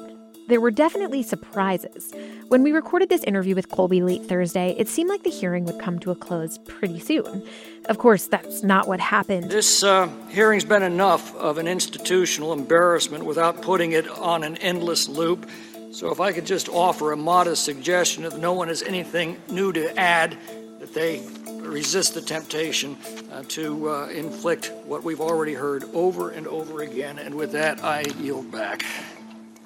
there 0.47 0.59
were 0.59 0.71
definitely 0.71 1.23
surprises. 1.23 2.13
When 2.47 2.63
we 2.63 2.71
recorded 2.71 3.09
this 3.09 3.23
interview 3.23 3.55
with 3.55 3.69
Colby 3.69 4.01
late 4.01 4.25
Thursday, 4.25 4.75
it 4.77 4.87
seemed 4.87 5.09
like 5.09 5.23
the 5.23 5.29
hearing 5.29 5.65
would 5.65 5.79
come 5.79 5.99
to 5.99 6.11
a 6.11 6.15
close 6.15 6.57
pretty 6.57 6.99
soon. 6.99 7.43
Of 7.85 7.97
course, 7.97 8.27
that's 8.27 8.63
not 8.63 8.87
what 8.87 8.99
happened. 8.99 9.49
This 9.49 9.83
uh, 9.83 10.07
hearing's 10.29 10.65
been 10.65 10.83
enough 10.83 11.35
of 11.35 11.57
an 11.57 11.67
institutional 11.67 12.53
embarrassment 12.53 13.25
without 13.25 13.61
putting 13.61 13.93
it 13.93 14.07
on 14.07 14.43
an 14.43 14.57
endless 14.57 15.07
loop. 15.07 15.49
So, 15.91 16.09
if 16.11 16.19
I 16.21 16.31
could 16.31 16.45
just 16.45 16.69
offer 16.69 17.11
a 17.11 17.17
modest 17.17 17.65
suggestion, 17.65 18.23
if 18.23 18.37
no 18.37 18.53
one 18.53 18.69
has 18.69 18.81
anything 18.81 19.37
new 19.49 19.73
to 19.73 19.99
add, 19.99 20.37
that 20.79 20.93
they 20.93 21.21
resist 21.61 22.13
the 22.13 22.21
temptation 22.21 22.97
uh, 23.31 23.43
to 23.49 23.89
uh, 23.89 24.07
inflict 24.07 24.71
what 24.85 25.03
we've 25.03 25.21
already 25.21 25.53
heard 25.53 25.83
over 25.93 26.29
and 26.29 26.47
over 26.47 26.81
again. 26.81 27.19
And 27.19 27.35
with 27.35 27.51
that, 27.51 27.83
I 27.83 28.01
yield 28.19 28.51
back. 28.51 28.83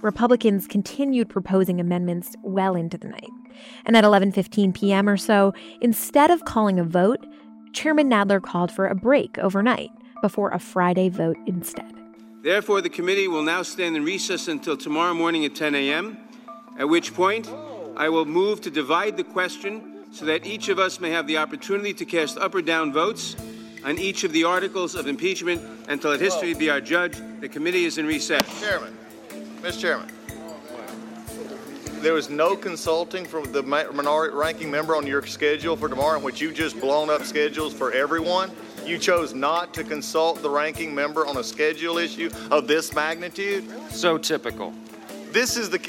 Republicans 0.05 0.67
continued 0.67 1.27
proposing 1.27 1.81
amendments 1.81 2.35
well 2.43 2.75
into 2.75 2.97
the 2.97 3.07
night. 3.07 3.31
And 3.85 3.97
at 3.97 4.03
11:15 4.03 4.73
p.m. 4.73 5.09
or 5.09 5.17
so, 5.17 5.53
instead 5.81 6.29
of 6.29 6.45
calling 6.45 6.79
a 6.79 6.83
vote, 6.83 7.25
Chairman 7.73 8.09
Nadler 8.09 8.41
called 8.41 8.71
for 8.71 8.87
a 8.87 8.95
break 8.95 9.37
overnight 9.39 9.89
before 10.21 10.51
a 10.51 10.59
Friday 10.59 11.09
vote 11.09 11.37
instead. 11.45 11.91
Therefore, 12.43 12.79
the 12.81 12.89
committee 12.89 13.27
will 13.27 13.41
now 13.41 13.63
stand 13.63 13.97
in 13.97 14.05
recess 14.05 14.47
until 14.47 14.77
tomorrow 14.77 15.15
morning 15.15 15.43
at 15.45 15.55
10 15.55 15.73
a.m., 15.73 16.17
at 16.77 16.87
which 16.87 17.13
point 17.15 17.49
I 17.97 18.09
will 18.09 18.25
move 18.25 18.61
to 18.61 18.69
divide 18.69 19.17
the 19.17 19.23
question 19.23 20.05
so 20.11 20.25
that 20.25 20.45
each 20.45 20.69
of 20.69 20.77
us 20.77 20.99
may 20.99 21.09
have 21.09 21.25
the 21.25 21.37
opportunity 21.37 21.93
to 21.95 22.05
cast 22.05 22.37
up 22.37 22.53
or 22.53 22.61
down 22.61 22.93
votes 22.93 23.35
on 23.83 23.97
each 23.97 24.23
of 24.23 24.31
the 24.31 24.43
articles 24.43 24.93
of 24.93 25.07
impeachment 25.07 25.61
until 25.87 26.11
let 26.11 26.19
history 26.19 26.53
be 26.53 26.69
our 26.69 26.81
judge. 26.81 27.17
The 27.39 27.49
committee 27.49 27.85
is 27.85 27.97
in 27.97 28.05
recess. 28.05 28.43
Chairman, 28.61 28.95
Mr. 29.65 29.79
Chairman, 29.79 30.07
there 32.03 32.13
was 32.13 32.29
no 32.29 32.55
consulting 32.55 33.25
from 33.25 33.51
the 33.51 33.63
minority 33.63 34.35
ranking 34.35 34.69
member 34.69 34.95
on 34.95 35.07
your 35.07 35.25
schedule 35.25 35.75
for 35.75 35.89
tomorrow 35.89 36.19
in 36.19 36.23
which 36.23 36.39
you 36.39 36.53
just 36.53 36.79
blown 36.79 37.09
up 37.09 37.23
schedules 37.23 37.73
for 37.73 37.91
everyone. 37.91 38.51
You 38.85 38.99
chose 38.99 39.33
not 39.33 39.73
to 39.73 39.83
consult 39.83 40.43
the 40.43 40.49
ranking 40.51 40.93
member 40.93 41.25
on 41.25 41.37
a 41.37 41.43
schedule 41.43 41.97
issue 41.97 42.29
of 42.51 42.67
this 42.67 42.93
magnitude. 42.93 43.65
So 43.89 44.19
typical. 44.19 44.71
This 45.31 45.57
is 45.57 45.71
the 45.71 45.79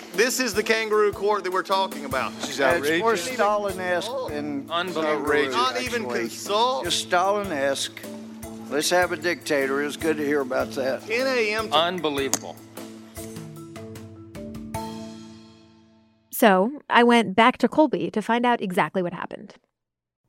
this 0.14 0.40
is 0.40 0.54
the 0.54 0.62
kangaroo 0.62 1.12
court 1.12 1.44
that 1.44 1.52
we're 1.52 1.62
talking 1.62 2.06
about. 2.06 2.32
She's 2.46 2.62
outrageous. 2.62 2.88
It's 2.92 3.00
more 3.02 3.16
Stalin-esque 3.18 4.10
than 4.30 4.66
unbelievable. 4.70 5.50
Not 5.52 5.82
even 5.82 6.08
consult. 6.08 6.84
Just 6.84 7.00
Stalin-esque. 7.00 8.00
Let's 8.70 8.88
have 8.88 9.12
a 9.12 9.18
dictator. 9.18 9.82
It's 9.82 9.98
good 9.98 10.16
to 10.16 10.24
hear 10.24 10.40
about 10.40 10.70
that. 10.72 11.06
10 11.06 11.26
a.m. 11.26 11.68
To- 11.68 11.74
Unbelievable. 11.74 12.56
So 16.32 16.80
I 16.88 17.04
went 17.04 17.36
back 17.36 17.58
to 17.58 17.68
Colby 17.68 18.10
to 18.10 18.22
find 18.22 18.46
out 18.46 18.62
exactly 18.62 19.02
what 19.02 19.12
happened. 19.12 19.54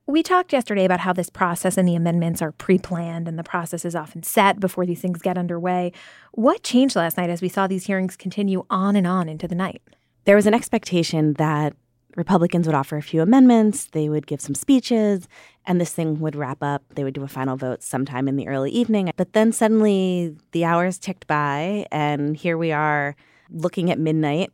We 0.06 0.22
talked 0.22 0.52
yesterday 0.52 0.84
about 0.84 1.00
how 1.00 1.14
this 1.14 1.30
process 1.30 1.78
and 1.78 1.88
the 1.88 1.96
amendments 1.96 2.42
are 2.42 2.52
pre 2.52 2.78
planned 2.78 3.26
and 3.26 3.40
the 3.40 3.44
process 3.44 3.86
is 3.86 3.96
often 3.96 4.22
set 4.22 4.60
before 4.60 4.86
these 4.86 5.00
things 5.00 5.22
get 5.22 5.38
underway. 5.38 5.94
What 6.34 6.62
changed 6.62 6.98
last 6.98 7.16
night 7.16 7.30
as 7.30 7.42
we 7.42 7.48
saw 7.48 7.68
these 7.68 7.86
hearings 7.86 8.18
continue 8.18 8.66
on 8.70 8.98
and 8.98 9.08
on 9.08 9.30
into 9.30 9.48
the 9.48 9.56
night? 9.56 9.82
There 10.26 10.36
was 10.36 10.46
an 10.46 10.54
expectation 10.54 11.34
that 11.34 11.74
Republicans 12.18 12.68
would 12.68 12.76
offer 12.76 12.98
a 12.98 13.02
few 13.02 13.22
amendments, 13.22 13.86
they 13.86 14.10
would 14.10 14.28
give 14.28 14.42
some 14.42 14.56
speeches, 14.56 15.28
and 15.66 15.80
this 15.80 15.94
thing 15.94 16.20
would 16.20 16.36
wrap 16.36 16.62
up. 16.62 16.84
They 16.96 17.06
would 17.06 17.14
do 17.14 17.24
a 17.24 17.28
final 17.30 17.56
vote 17.56 17.82
sometime 17.82 18.28
in 18.28 18.36
the 18.36 18.48
early 18.50 18.72
evening. 18.72 19.10
But 19.16 19.32
then 19.32 19.54
suddenly 19.54 20.36
the 20.52 20.66
hours 20.66 21.00
ticked 21.00 21.28
by, 21.28 21.88
and 21.92 22.36
here 22.36 22.58
we 22.58 22.74
are 22.74 23.16
looking 23.50 23.90
at 23.90 24.00
midnight. 24.00 24.52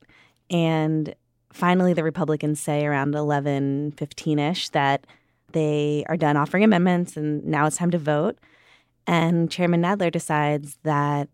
And 0.51 1.15
finally, 1.51 1.93
the 1.93 2.03
Republicans 2.03 2.59
say 2.59 2.85
around 2.85 3.15
11 3.15 3.93
15 3.97 4.39
ish 4.39 4.69
that 4.69 5.05
they 5.51 6.05
are 6.07 6.17
done 6.17 6.37
offering 6.37 6.63
amendments 6.63 7.17
and 7.17 7.43
now 7.45 7.65
it's 7.65 7.77
time 7.77 7.91
to 7.91 7.97
vote. 7.97 8.37
And 9.07 9.49
Chairman 9.49 9.81
Nadler 9.81 10.11
decides 10.11 10.77
that, 10.83 11.29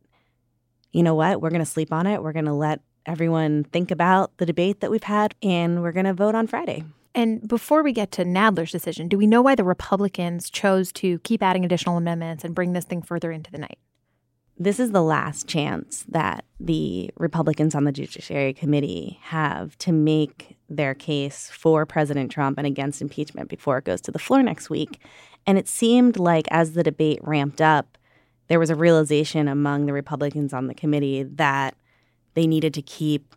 you 0.94 1.04
know 1.04 1.16
what, 1.16 1.42
we're 1.42 1.50
going 1.50 1.60
to 1.60 1.66
sleep 1.66 1.92
on 1.92 2.08
it. 2.08 2.24
We're 2.24 2.32
going 2.32 2.46
to 2.46 2.54
let 2.54 2.80
everyone 3.06 3.66
think 3.66 3.92
about 3.92 4.38
the 4.38 4.46
debate 4.46 4.80
that 4.80 4.90
we've 4.90 5.04
had, 5.04 5.36
and 5.44 5.82
we're 5.82 5.92
going 5.92 6.06
to 6.06 6.14
vote 6.14 6.36
on 6.36 6.48
Friday. 6.48 6.84
And 7.14 7.48
before 7.48 7.84
we 7.84 7.94
get 7.94 8.12
to 8.14 8.26
Nadler's 8.26 8.72
decision, 8.72 9.08
do 9.08 9.18
we 9.18 9.28
know 9.28 9.42
why 9.42 9.56
the 9.56 9.64
Republicans 9.64 10.50
chose 10.50 10.92
to 10.94 11.20
keep 11.20 11.42
adding 11.42 11.64
additional 11.64 11.98
amendments 11.98 12.44
and 12.44 12.54
bring 12.54 12.74
this 12.74 12.86
thing 12.86 13.02
further 13.02 13.32
into 13.32 13.52
the 13.52 13.58
night? 13.58 13.78
This 14.58 14.80
is 14.80 14.92
the 14.92 15.04
last 15.04 15.48
chance 15.48 16.06
that 16.08 16.46
the 16.62 17.12
Republicans 17.18 17.76
on 17.76 17.84
the 17.84 17.92
Judiciary 17.92 18.54
Committee 18.54 19.20
have 19.24 19.78
to 19.80 19.92
make 19.92 20.56
their 20.70 20.94
case 20.94 21.50
for 21.54 21.86
President 21.86 22.32
Trump 22.32 22.58
and 22.58 22.66
against 22.66 23.02
impeachment 23.02 23.50
before 23.50 23.78
it 23.78 23.84
goes 23.84 24.00
to 24.02 24.12
the 24.12 24.20
floor 24.20 24.42
next 24.42 24.70
week. 24.70 25.02
And 25.46 25.58
it 25.58 25.68
seemed 25.68 26.18
like 26.18 26.46
as 26.52 26.72
the 26.72 26.84
debate 26.84 27.20
ramped 27.22 27.60
up, 27.60 27.98
there 28.48 28.60
was 28.60 28.70
a 28.70 28.76
realization 28.76 29.50
among 29.50 29.88
the 29.88 29.94
Republicans 29.94 30.54
on 30.54 30.68
the 30.68 30.74
committee 30.74 31.24
that 31.24 31.76
they 32.34 32.48
needed 32.48 32.74
to 32.76 32.82
keep 32.82 33.36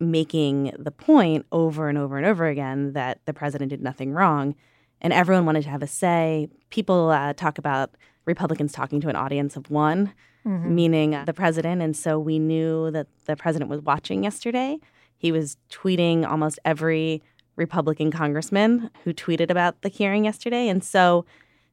making 0.00 0.72
the 0.78 0.90
point 0.90 1.44
over 1.52 1.90
and 1.90 1.98
over 1.98 2.16
and 2.16 2.26
over 2.26 2.46
again 2.46 2.94
that 2.94 3.20
the 3.26 3.34
president 3.34 3.70
did 3.70 3.82
nothing 3.82 4.12
wrong. 4.12 4.54
And 5.02 5.12
everyone 5.12 5.44
wanted 5.44 5.64
to 5.64 5.70
have 5.70 5.82
a 5.82 5.86
say. 5.86 6.48
People 6.70 7.10
uh, 7.10 7.34
talk 7.34 7.58
about 7.58 7.94
Republicans 8.26 8.72
talking 8.72 9.00
to 9.00 9.08
an 9.08 9.16
audience 9.16 9.56
of 9.56 9.70
one, 9.70 10.12
mm-hmm. 10.46 10.74
meaning 10.74 11.22
the 11.26 11.34
president. 11.34 11.82
And 11.82 11.96
so 11.96 12.18
we 12.18 12.38
knew 12.38 12.90
that 12.90 13.06
the 13.26 13.36
president 13.36 13.70
was 13.70 13.80
watching 13.80 14.24
yesterday. 14.24 14.78
He 15.16 15.32
was 15.32 15.56
tweeting 15.70 16.26
almost 16.26 16.58
every 16.64 17.22
Republican 17.56 18.10
congressman 18.10 18.90
who 19.04 19.12
tweeted 19.12 19.50
about 19.50 19.82
the 19.82 19.88
hearing 19.88 20.24
yesterday. 20.24 20.68
And 20.68 20.82
so 20.82 21.24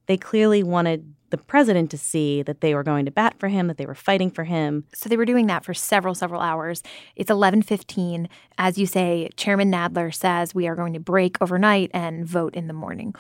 they 0.06 0.18
clearly 0.18 0.64
wanted 0.64 1.14
the 1.30 1.38
president 1.38 1.90
to 1.92 1.98
see 1.98 2.42
that 2.44 2.62
they 2.62 2.76
were 2.76 2.84
going 2.84 3.06
to 3.06 3.12
bat 3.12 3.36
for 3.40 3.48
him, 3.48 3.68
that 3.68 3.78
they 3.78 3.86
were 3.86 3.96
fighting 3.96 4.30
for 4.30 4.44
him. 4.44 4.86
So 4.94 5.08
they 5.08 5.18
were 5.18 5.26
doing 5.26 5.48
that 5.48 5.64
for 5.64 5.74
several, 5.74 6.14
several 6.14 6.42
hours. 6.42 6.84
It's 7.16 7.32
11:15. 7.32 8.28
As 8.58 8.78
you 8.78 8.86
say, 8.86 9.30
Chairman 9.38 9.72
Nadler 9.72 10.14
says 10.14 10.54
we 10.54 10.68
are 10.68 10.76
going 10.76 10.94
to 10.94 11.00
break 11.00 11.42
overnight 11.42 11.90
and 11.94 12.28
vote 12.28 12.56
in 12.56 12.68
the 12.68 12.74
morning. 12.74 13.16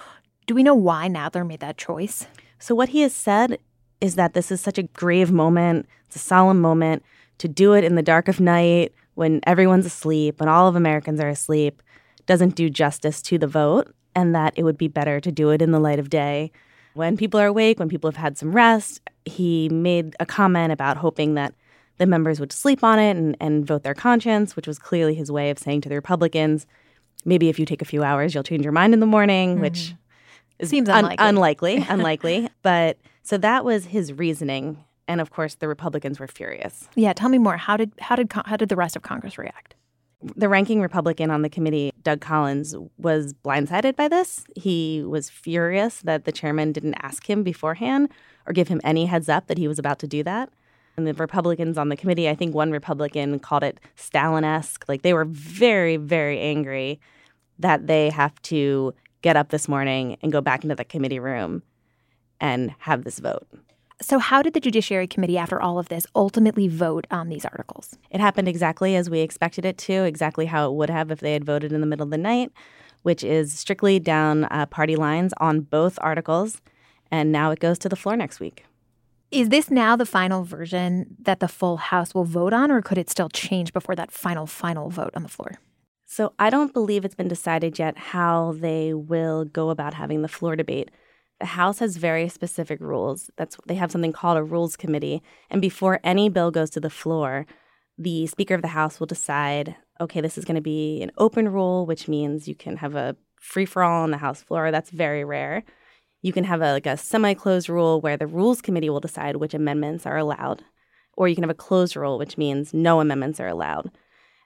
Do 0.45 0.53
we 0.53 0.63
know 0.63 0.75
why 0.75 1.07
Nadler 1.07 1.47
made 1.47 1.61
that 1.61 1.77
choice? 1.77 2.27
So 2.61 2.73
what 2.73 2.89
he 2.89 3.01
has 3.01 3.13
said 3.13 3.57
is 3.99 4.15
that 4.15 4.33
this 4.33 4.51
is 4.51 4.61
such 4.61 4.77
a 4.77 4.83
grave 4.83 5.31
moment, 5.31 5.87
it's 6.05 6.15
a 6.15 6.19
solemn 6.19 6.61
moment 6.61 7.03
to 7.39 7.47
do 7.47 7.73
it 7.73 7.83
in 7.83 7.95
the 7.95 8.01
dark 8.01 8.27
of 8.27 8.39
night 8.39 8.93
when 9.15 9.41
everyone's 9.45 9.85
asleep, 9.85 10.39
when 10.39 10.47
all 10.47 10.67
of 10.67 10.75
Americans 10.75 11.19
are 11.19 11.27
asleep, 11.29 11.81
doesn't 12.25 12.55
do 12.55 12.69
justice 12.69 13.21
to 13.23 13.37
the 13.37 13.47
vote 13.47 13.93
and 14.15 14.33
that 14.33 14.53
it 14.55 14.63
would 14.63 14.77
be 14.77 14.87
better 14.87 15.19
to 15.19 15.31
do 15.31 15.49
it 15.49 15.61
in 15.61 15.71
the 15.71 15.79
light 15.79 15.99
of 15.99 16.09
day 16.09 16.51
when 16.93 17.17
people 17.17 17.39
are 17.39 17.47
awake, 17.47 17.79
when 17.79 17.89
people 17.89 18.09
have 18.09 18.17
had 18.17 18.37
some 18.37 18.51
rest, 18.51 19.01
he 19.25 19.69
made 19.69 20.15
a 20.19 20.25
comment 20.25 20.71
about 20.71 20.97
hoping 20.97 21.35
that 21.35 21.53
the 21.97 22.05
members 22.05 22.39
would 22.39 22.51
sleep 22.51 22.83
on 22.83 22.99
it 22.99 23.15
and, 23.15 23.37
and 23.39 23.65
vote 23.65 23.83
their 23.83 23.93
conscience, 23.93 24.55
which 24.55 24.67
was 24.67 24.79
clearly 24.79 25.13
his 25.13 25.31
way 25.31 25.49
of 25.49 25.59
saying 25.59 25.81
to 25.81 25.89
the 25.89 25.95
Republicans, 25.95 26.65
maybe 27.23 27.49
if 27.49 27.59
you 27.59 27.65
take 27.65 27.81
a 27.81 27.85
few 27.85 28.03
hours, 28.03 28.33
you'll 28.33 28.43
change 28.43 28.63
your 28.63 28.71
mind 28.71 28.93
in 28.93 28.99
the 28.99 29.05
morning, 29.05 29.53
mm-hmm. 29.53 29.61
which 29.61 29.93
seems 30.67 30.89
unlikely. 30.89 31.17
Un- 31.17 31.35
unlikely, 31.35 31.75
unlikely. 31.89 32.49
But 32.61 32.97
so 33.23 33.37
that 33.37 33.65
was 33.65 33.85
his 33.85 34.13
reasoning, 34.13 34.83
and 35.07 35.21
of 35.21 35.31
course, 35.31 35.55
the 35.55 35.67
Republicans 35.67 36.19
were 36.19 36.27
furious. 36.27 36.87
Yeah, 36.95 37.13
tell 37.13 37.29
me 37.29 37.37
more. 37.37 37.57
How 37.57 37.77
did 37.77 37.91
how 37.99 38.15
did 38.15 38.31
how 38.33 38.57
did 38.57 38.69
the 38.69 38.75
rest 38.75 38.95
of 38.95 39.01
Congress 39.01 39.37
react? 39.37 39.75
The 40.35 40.47
ranking 40.47 40.81
Republican 40.81 41.31
on 41.31 41.41
the 41.41 41.49
committee, 41.49 41.91
Doug 42.03 42.21
Collins, 42.21 42.75
was 42.97 43.33
blindsided 43.33 43.95
by 43.95 44.07
this. 44.07 44.45
He 44.55 45.03
was 45.03 45.29
furious 45.31 46.01
that 46.01 46.25
the 46.25 46.31
chairman 46.31 46.71
didn't 46.71 46.93
ask 47.01 47.27
him 47.27 47.41
beforehand 47.41 48.09
or 48.45 48.53
give 48.53 48.67
him 48.67 48.81
any 48.83 49.07
heads 49.07 49.29
up 49.29 49.47
that 49.47 49.57
he 49.57 49.67
was 49.67 49.79
about 49.79 49.97
to 49.99 50.07
do 50.07 50.21
that. 50.23 50.49
And 50.95 51.07
the 51.07 51.13
Republicans 51.13 51.77
on 51.77 51.89
the 51.89 51.95
committee, 51.95 52.29
I 52.29 52.35
think 52.35 52.53
one 52.53 52.71
Republican 52.71 53.39
called 53.39 53.63
it 53.63 53.79
Stalin 53.95 54.43
esque. 54.43 54.85
Like 54.87 55.01
they 55.01 55.13
were 55.13 55.25
very, 55.25 55.97
very 55.97 56.39
angry 56.39 56.99
that 57.57 57.87
they 57.87 58.09
have 58.09 58.39
to 58.43 58.93
get 59.21 59.35
up 59.35 59.49
this 59.49 59.67
morning 59.67 60.17
and 60.21 60.31
go 60.31 60.41
back 60.41 60.63
into 60.63 60.75
the 60.75 60.85
committee 60.85 61.19
room 61.19 61.63
and 62.39 62.73
have 62.79 63.03
this 63.03 63.19
vote. 63.19 63.47
So, 64.01 64.17
how 64.17 64.41
did 64.41 64.53
the 64.53 64.59
Judiciary 64.59 65.05
Committee, 65.05 65.37
after 65.37 65.61
all 65.61 65.77
of 65.77 65.89
this, 65.89 66.07
ultimately 66.15 66.67
vote 66.67 67.05
on 67.11 67.29
these 67.29 67.45
articles? 67.45 67.97
It 68.09 68.19
happened 68.19 68.47
exactly 68.47 68.95
as 68.95 69.11
we 69.11 69.19
expected 69.19 69.63
it 69.63 69.77
to, 69.79 69.93
exactly 69.93 70.47
how 70.47 70.67
it 70.67 70.73
would 70.73 70.89
have 70.89 71.11
if 71.11 71.19
they 71.19 71.33
had 71.33 71.45
voted 71.45 71.71
in 71.71 71.81
the 71.81 71.87
middle 71.87 72.05
of 72.05 72.09
the 72.09 72.17
night, 72.17 72.51
which 73.03 73.23
is 73.23 73.53
strictly 73.53 73.99
down 73.99 74.45
uh, 74.45 74.65
party 74.65 74.95
lines 74.95 75.33
on 75.37 75.61
both 75.61 75.99
articles. 76.01 76.61
And 77.11 77.31
now 77.31 77.51
it 77.51 77.59
goes 77.59 77.77
to 77.79 77.89
the 77.89 77.95
floor 77.95 78.15
next 78.15 78.39
week. 78.39 78.65
Is 79.29 79.49
this 79.49 79.69
now 79.69 79.95
the 79.95 80.05
final 80.05 80.43
version 80.43 81.15
that 81.21 81.39
the 81.39 81.47
full 81.47 81.77
House 81.77 82.15
will 82.15 82.25
vote 82.25 82.53
on, 82.53 82.71
or 82.71 82.81
could 82.81 82.97
it 82.97 83.09
still 83.09 83.29
change 83.29 83.71
before 83.71 83.95
that 83.95 84.11
final, 84.11 84.47
final 84.47 84.89
vote 84.89 85.11
on 85.15 85.21
the 85.21 85.29
floor? 85.29 85.59
So 86.11 86.33
I 86.37 86.49
don't 86.49 86.73
believe 86.73 87.05
it's 87.05 87.15
been 87.15 87.29
decided 87.29 87.79
yet 87.79 87.97
how 87.97 88.53
they 88.59 88.93
will 88.93 89.45
go 89.45 89.69
about 89.69 89.93
having 89.93 90.21
the 90.21 90.27
floor 90.27 90.57
debate. 90.57 90.91
The 91.39 91.45
House 91.45 91.79
has 91.79 91.95
very 91.95 92.27
specific 92.27 92.81
rules. 92.81 93.31
That's 93.37 93.55
they 93.65 93.75
have 93.75 93.93
something 93.93 94.11
called 94.11 94.37
a 94.37 94.43
rules 94.43 94.75
committee, 94.75 95.23
and 95.49 95.61
before 95.61 96.01
any 96.03 96.27
bill 96.27 96.51
goes 96.51 96.69
to 96.71 96.81
the 96.81 96.89
floor, 96.89 97.45
the 97.97 98.27
Speaker 98.27 98.55
of 98.55 98.61
the 98.61 98.67
House 98.67 98.99
will 98.99 99.07
decide, 99.07 99.77
okay, 100.01 100.19
this 100.19 100.37
is 100.37 100.43
going 100.43 100.55
to 100.55 100.61
be 100.61 101.01
an 101.01 101.13
open 101.17 101.47
rule, 101.47 101.85
which 101.85 102.09
means 102.09 102.45
you 102.45 102.55
can 102.55 102.75
have 102.75 102.93
a 102.93 103.15
free 103.39 103.65
for 103.65 103.81
all 103.81 104.03
on 104.03 104.11
the 104.11 104.17
House 104.17 104.43
floor. 104.43 104.69
That's 104.69 104.89
very 104.89 105.23
rare. 105.23 105.63
You 106.21 106.33
can 106.33 106.43
have 106.43 106.61
a, 106.61 106.73
like 106.73 106.87
a 106.87 106.97
semi-closed 106.97 107.69
rule 107.69 108.01
where 108.01 108.17
the 108.17 108.27
Rules 108.27 108.61
Committee 108.61 108.89
will 108.89 108.99
decide 108.99 109.37
which 109.37 109.53
amendments 109.53 110.05
are 110.05 110.17
allowed, 110.17 110.65
or 111.15 111.29
you 111.29 111.35
can 111.35 111.43
have 111.43 111.49
a 111.49 111.53
closed 111.53 111.95
rule, 111.95 112.17
which 112.17 112.37
means 112.37 112.73
no 112.73 112.99
amendments 112.99 113.39
are 113.39 113.47
allowed. 113.47 113.91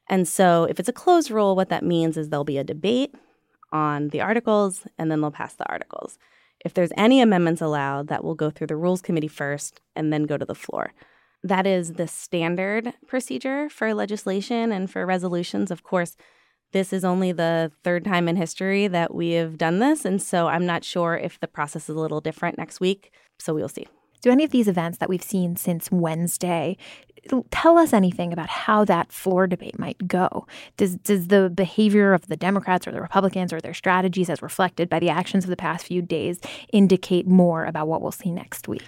And 0.08 0.28
so, 0.28 0.66
if 0.70 0.80
it's 0.80 0.90
a 0.90 0.94
closed 0.94 1.32
rule, 1.32 1.56
what 1.56 1.70
that 1.70 1.84
means 1.84 2.18
is 2.18 2.30
there'll 2.30 2.44
be 2.44 2.58
a 2.58 2.64
debate 2.64 3.16
on 3.72 4.10
the 4.10 4.22
articles, 4.22 4.86
and 4.98 5.12
then 5.12 5.22
they'll 5.22 5.32
pass 5.32 5.56
the 5.56 5.68
articles. 5.70 6.18
If 6.64 6.74
there's 6.74 6.92
any 6.96 7.22
amendments 7.22 7.62
allowed, 7.62 8.08
that 8.08 8.24
will 8.24 8.36
go 8.36 8.50
through 8.50 8.68
the 8.68 8.76
Rules 8.76 9.02
Committee 9.02 9.28
first 9.28 9.82
and 9.96 10.14
then 10.14 10.24
go 10.24 10.38
to 10.38 10.46
the 10.46 10.56
floor. 10.56 10.94
That 11.44 11.68
is 11.68 11.94
the 11.94 12.08
standard 12.08 12.94
procedure 13.08 13.70
for 13.70 13.94
legislation 13.94 14.72
and 14.72 14.90
for 14.90 15.06
resolutions. 15.06 15.70
Of 15.70 15.84
course, 15.84 16.16
this 16.72 16.92
is 16.92 17.06
only 17.06 17.32
the 17.32 17.72
third 17.84 18.04
time 18.04 18.28
in 18.28 18.36
history 18.36 18.88
that 18.88 19.14
we 19.14 19.32
have 19.32 19.58
done 19.58 19.80
this. 19.80 20.06
And 20.06 20.22
so 20.22 20.48
I'm 20.48 20.66
not 20.66 20.84
sure 20.84 21.16
if 21.16 21.40
the 21.40 21.48
process 21.48 21.88
is 21.88 21.96
a 21.96 22.00
little 22.00 22.22
different 22.22 22.58
next 22.58 22.80
week. 22.80 23.12
So 23.38 23.54
we'll 23.54 23.70
see. 23.70 23.88
Do 24.26 24.32
any 24.32 24.44
of 24.44 24.50
these 24.50 24.68
events 24.68 24.98
that 24.98 25.08
we've 25.08 25.22
seen 25.22 25.56
since 25.56 25.92
Wednesday 25.92 26.78
tell 27.52 27.78
us 27.78 27.94
anything 27.94 28.34
about 28.34 28.50
how 28.50 28.84
that 28.84 29.12
floor 29.12 29.46
debate 29.46 29.78
might 29.78 30.08
go? 30.08 30.48
Does 30.78 30.96
does 30.96 31.28
the 31.28 31.52
behavior 31.52 32.12
of 32.12 32.26
the 32.26 32.36
Democrats 32.36 32.88
or 32.88 32.92
the 32.92 33.04
Republicans 33.04 33.54
or 33.54 33.62
their 33.62 33.76
strategies 33.76 34.28
as 34.32 34.42
reflected 34.42 34.90
by 34.90 34.98
the 34.98 35.12
actions 35.12 35.44
of 35.44 35.52
the 35.52 35.56
past 35.56 35.86
few 35.86 36.02
days 36.02 36.40
indicate 36.74 37.28
more 37.28 37.66
about 37.66 37.88
what 37.88 38.02
we'll 38.02 38.12
see 38.12 38.32
next 38.32 38.68
week? 38.68 38.82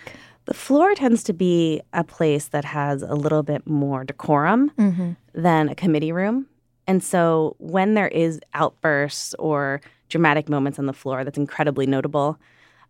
The 0.45 0.55
floor 0.55 0.95
tends 0.95 1.21
to 1.25 1.33
be 1.33 1.81
a 1.93 2.03
place 2.03 2.47
that 2.47 2.65
has 2.65 3.03
a 3.03 3.13
little 3.13 3.43
bit 3.43 3.67
more 3.67 4.03
decorum 4.03 4.71
mm-hmm. 4.71 5.11
than 5.35 5.69
a 5.69 5.75
committee 5.75 6.11
room. 6.11 6.47
And 6.87 7.03
so 7.03 7.55
when 7.59 7.93
there 7.93 8.07
is 8.07 8.39
outbursts 8.55 9.35
or 9.37 9.81
dramatic 10.09 10.49
moments 10.49 10.79
on 10.79 10.87
the 10.87 10.93
floor, 10.93 11.23
that's 11.23 11.37
incredibly 11.37 11.85
notable. 11.85 12.39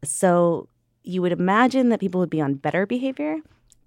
So 0.06 0.70
you 1.08 1.22
would 1.22 1.32
imagine 1.32 1.90
that 1.90 2.00
people 2.00 2.20
would 2.20 2.30
be 2.30 2.42
on 2.42 2.56
better 2.56 2.86
behavior 2.86 3.40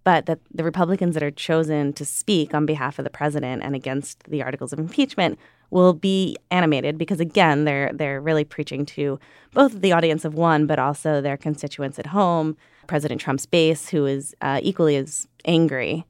but 0.03 0.27
that 0.27 0.39
the 0.53 0.65
Republicans 0.65 1.15
that 1.15 1.23
are 1.23 1.31
chosen 1.31 1.93
to 1.93 2.05
speak 2.05 2.55
on 2.55 2.65
behalf 2.65 2.99
of 2.99 3.05
the 3.05 3.11
president 3.11 3.63
and 3.63 3.75
against 3.75 4.25
the 4.25 4.43
articles 4.43 4.73
of 4.73 4.79
impeachment 4.79 5.39
will 5.71 5.93
be 5.93 6.37
animated 6.51 6.99
because 6.99 7.21
again 7.21 7.65
they're 7.65 7.93
they're 7.93 8.21
really 8.21 8.45
preaching 8.45 8.85
to 8.85 9.21
both 9.53 9.81
the 9.81 9.93
audience 9.93 10.25
of 10.25 10.35
one 10.35 10.67
but 10.67 10.79
also 10.79 11.21
their 11.21 11.37
constituents 11.37 11.99
at 11.99 12.07
home. 12.07 12.57
President 12.87 13.21
trump's 13.21 13.47
base 13.47 13.89
who 13.89 14.07
is 14.07 14.35
uh, 14.41 14.59
equally 14.63 14.97
as 14.97 15.29
angry 15.45 16.05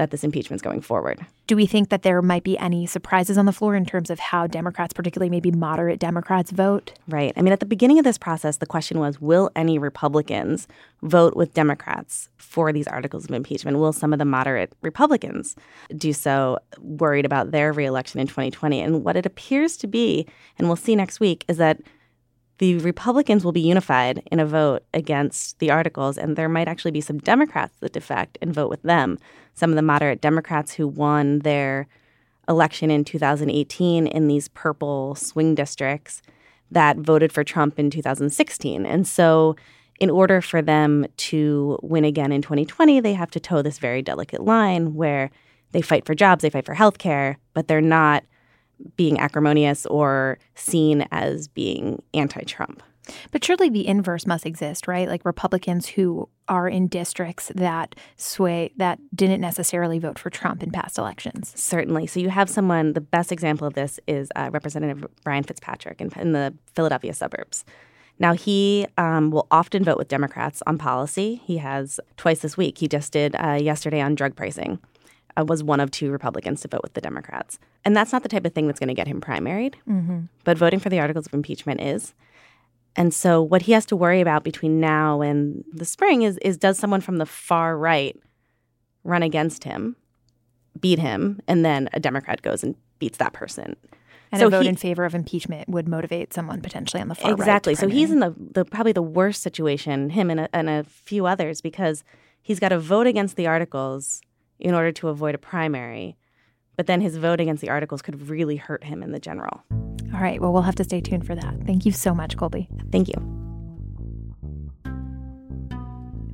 that 0.00 0.10
this 0.10 0.24
impeachment 0.24 0.56
is 0.56 0.62
going 0.62 0.80
forward. 0.80 1.26
Do 1.46 1.54
we 1.54 1.66
think 1.66 1.90
that 1.90 2.02
there 2.02 2.22
might 2.22 2.42
be 2.42 2.56
any 2.56 2.86
surprises 2.86 3.36
on 3.36 3.44
the 3.44 3.52
floor 3.52 3.76
in 3.76 3.84
terms 3.84 4.08
of 4.08 4.18
how 4.18 4.46
Democrats, 4.46 4.94
particularly 4.94 5.28
maybe 5.28 5.50
moderate 5.50 5.98
Democrats, 5.98 6.50
vote? 6.50 6.94
Right. 7.06 7.34
I 7.36 7.42
mean, 7.42 7.52
at 7.52 7.60
the 7.60 7.66
beginning 7.66 7.98
of 7.98 8.04
this 8.04 8.16
process, 8.16 8.56
the 8.56 8.66
question 8.66 8.98
was 8.98 9.20
will 9.20 9.50
any 9.54 9.78
Republicans 9.78 10.66
vote 11.02 11.36
with 11.36 11.52
Democrats 11.52 12.30
for 12.38 12.72
these 12.72 12.88
articles 12.88 13.26
of 13.26 13.30
impeachment? 13.32 13.76
Will 13.76 13.92
some 13.92 14.14
of 14.14 14.18
the 14.18 14.24
moderate 14.24 14.72
Republicans 14.80 15.54
do 15.94 16.14
so, 16.14 16.58
worried 16.78 17.26
about 17.26 17.50
their 17.50 17.70
reelection 17.70 18.20
in 18.20 18.26
2020? 18.26 18.80
And 18.80 19.04
what 19.04 19.16
it 19.16 19.26
appears 19.26 19.76
to 19.78 19.86
be, 19.86 20.26
and 20.58 20.66
we'll 20.66 20.76
see 20.76 20.96
next 20.96 21.20
week, 21.20 21.44
is 21.46 21.58
that 21.58 21.78
the 22.60 22.76
Republicans 22.78 23.42
will 23.42 23.52
be 23.52 23.60
unified 23.62 24.22
in 24.30 24.38
a 24.38 24.44
vote 24.44 24.82
against 24.92 25.58
the 25.60 25.70
articles, 25.70 26.18
and 26.18 26.36
there 26.36 26.48
might 26.48 26.68
actually 26.68 26.90
be 26.90 27.00
some 27.00 27.16
Democrats 27.16 27.74
that 27.80 27.94
defect 27.94 28.36
and 28.42 28.52
vote 28.52 28.68
with 28.68 28.82
them. 28.82 29.18
Some 29.60 29.68
of 29.68 29.76
the 29.76 29.82
moderate 29.82 30.22
Democrats 30.22 30.72
who 30.72 30.88
won 30.88 31.40
their 31.40 31.86
election 32.48 32.90
in 32.90 33.04
2018 33.04 34.06
in 34.06 34.26
these 34.26 34.48
purple 34.48 35.14
swing 35.16 35.54
districts 35.54 36.22
that 36.70 36.96
voted 36.96 37.30
for 37.30 37.44
Trump 37.44 37.78
in 37.78 37.90
2016. 37.90 38.86
And 38.86 39.06
so, 39.06 39.56
in 40.00 40.08
order 40.08 40.40
for 40.40 40.62
them 40.62 41.04
to 41.18 41.78
win 41.82 42.06
again 42.06 42.32
in 42.32 42.40
2020, 42.40 43.00
they 43.00 43.12
have 43.12 43.30
to 43.32 43.38
toe 43.38 43.60
this 43.60 43.78
very 43.78 44.00
delicate 44.00 44.42
line 44.42 44.94
where 44.94 45.30
they 45.72 45.82
fight 45.82 46.06
for 46.06 46.14
jobs, 46.14 46.40
they 46.40 46.48
fight 46.48 46.64
for 46.64 46.72
health 46.72 46.96
care, 46.96 47.36
but 47.52 47.68
they're 47.68 47.82
not 47.82 48.24
being 48.96 49.20
acrimonious 49.20 49.84
or 49.84 50.38
seen 50.54 51.06
as 51.12 51.48
being 51.48 52.02
anti 52.14 52.44
Trump. 52.44 52.82
But 53.30 53.44
surely 53.44 53.68
the 53.68 53.86
inverse 53.86 54.26
must 54.26 54.46
exist, 54.46 54.86
right? 54.86 55.08
Like 55.08 55.24
Republicans 55.24 55.88
who 55.88 56.28
are 56.48 56.68
in 56.68 56.86
districts 56.86 57.50
that 57.54 57.94
sway, 58.16 58.72
that 58.76 58.98
didn't 59.14 59.40
necessarily 59.40 59.98
vote 59.98 60.18
for 60.18 60.30
Trump 60.30 60.62
in 60.62 60.70
past 60.70 60.98
elections. 60.98 61.52
Certainly. 61.56 62.08
So 62.08 62.20
you 62.20 62.28
have 62.28 62.50
someone, 62.50 62.92
the 62.92 63.00
best 63.00 63.32
example 63.32 63.66
of 63.66 63.74
this 63.74 63.98
is 64.06 64.30
uh, 64.36 64.50
Representative 64.52 65.06
Brian 65.24 65.44
Fitzpatrick 65.44 66.00
in, 66.00 66.10
in, 66.16 66.32
the 66.32 66.54
Philadelphia 66.74 67.14
suburbs. 67.14 67.64
Now, 68.18 68.34
he 68.34 68.86
um, 68.98 69.30
will 69.30 69.46
often 69.50 69.82
vote 69.82 69.96
with 69.96 70.08
Democrats 70.08 70.62
on 70.66 70.76
policy. 70.76 71.40
He 71.46 71.56
has 71.56 71.98
twice 72.16 72.40
this 72.40 72.56
week. 72.56 72.78
He 72.78 72.86
just 72.86 73.12
did 73.12 73.34
uh, 73.36 73.58
yesterday 73.60 74.00
on 74.00 74.14
drug 74.14 74.36
pricing 74.36 74.78
uh, 75.36 75.44
was 75.44 75.62
one 75.62 75.80
of 75.80 75.90
two 75.90 76.10
Republicans 76.10 76.60
to 76.62 76.68
vote 76.68 76.82
with 76.82 76.94
the 76.94 77.00
Democrats. 77.00 77.58
And 77.84 77.96
that's 77.96 78.12
not 78.12 78.22
the 78.22 78.28
type 78.28 78.44
of 78.44 78.52
thing 78.52 78.66
that's 78.66 78.78
going 78.78 78.88
to 78.88 78.94
get 78.94 79.08
him 79.08 79.20
primaried. 79.20 79.74
Mm-hmm. 79.88 80.20
But 80.44 80.58
voting 80.58 80.80
for 80.80 80.88
the 80.88 81.00
articles 81.00 81.26
of 81.26 81.34
impeachment 81.34 81.80
is. 81.80 82.14
And 82.96 83.14
so 83.14 83.40
what 83.40 83.62
he 83.62 83.72
has 83.72 83.86
to 83.86 83.96
worry 83.96 84.20
about 84.20 84.44
between 84.44 84.80
now 84.80 85.20
and 85.20 85.64
the 85.72 85.84
spring 85.84 86.22
is 86.22 86.38
is 86.38 86.56
does 86.56 86.78
someone 86.78 87.00
from 87.00 87.18
the 87.18 87.26
far 87.26 87.76
right 87.76 88.16
run 89.04 89.22
against 89.22 89.64
him, 89.64 89.96
beat 90.78 90.98
him, 90.98 91.40
and 91.46 91.64
then 91.64 91.88
a 91.92 92.00
Democrat 92.00 92.42
goes 92.42 92.62
and 92.62 92.74
beats 92.98 93.18
that 93.18 93.32
person. 93.32 93.76
And 94.32 94.40
so 94.40 94.46
a 94.46 94.50
vote 94.50 94.62
he, 94.62 94.68
in 94.68 94.76
favor 94.76 95.04
of 95.04 95.14
impeachment 95.14 95.68
would 95.68 95.88
motivate 95.88 96.32
someone 96.32 96.60
potentially 96.60 97.00
on 97.00 97.08
the 97.08 97.14
far 97.14 97.32
exactly. 97.32 97.40
right. 97.40 97.46
Exactly. 97.46 97.74
So 97.74 97.88
he's 97.88 98.10
in 98.12 98.20
the, 98.20 98.34
the 98.38 98.64
probably 98.64 98.92
the 98.92 99.02
worst 99.02 99.42
situation, 99.42 100.10
him 100.10 100.30
and 100.30 100.40
a, 100.40 100.48
and 100.54 100.68
a 100.68 100.84
few 100.84 101.26
others, 101.26 101.60
because 101.60 102.04
he's 102.40 102.60
got 102.60 102.68
to 102.68 102.78
vote 102.78 103.06
against 103.06 103.36
the 103.36 103.46
articles 103.46 104.20
in 104.58 104.74
order 104.74 104.92
to 104.92 105.08
avoid 105.08 105.34
a 105.34 105.38
primary. 105.38 106.16
But 106.80 106.86
then 106.86 107.02
his 107.02 107.18
vote 107.18 107.40
against 107.40 107.60
the 107.60 107.68
articles 107.68 108.00
could 108.00 108.30
really 108.30 108.56
hurt 108.56 108.82
him 108.82 109.02
in 109.02 109.12
the 109.12 109.18
general. 109.18 109.62
All 110.14 110.18
right. 110.18 110.40
Well, 110.40 110.50
we'll 110.50 110.62
have 110.62 110.76
to 110.76 110.84
stay 110.84 111.02
tuned 111.02 111.26
for 111.26 111.34
that. 111.34 111.54
Thank 111.66 111.84
you 111.84 111.92
so 111.92 112.14
much, 112.14 112.38
Colby. 112.38 112.70
Thank 112.90 113.08
you. 113.08 113.49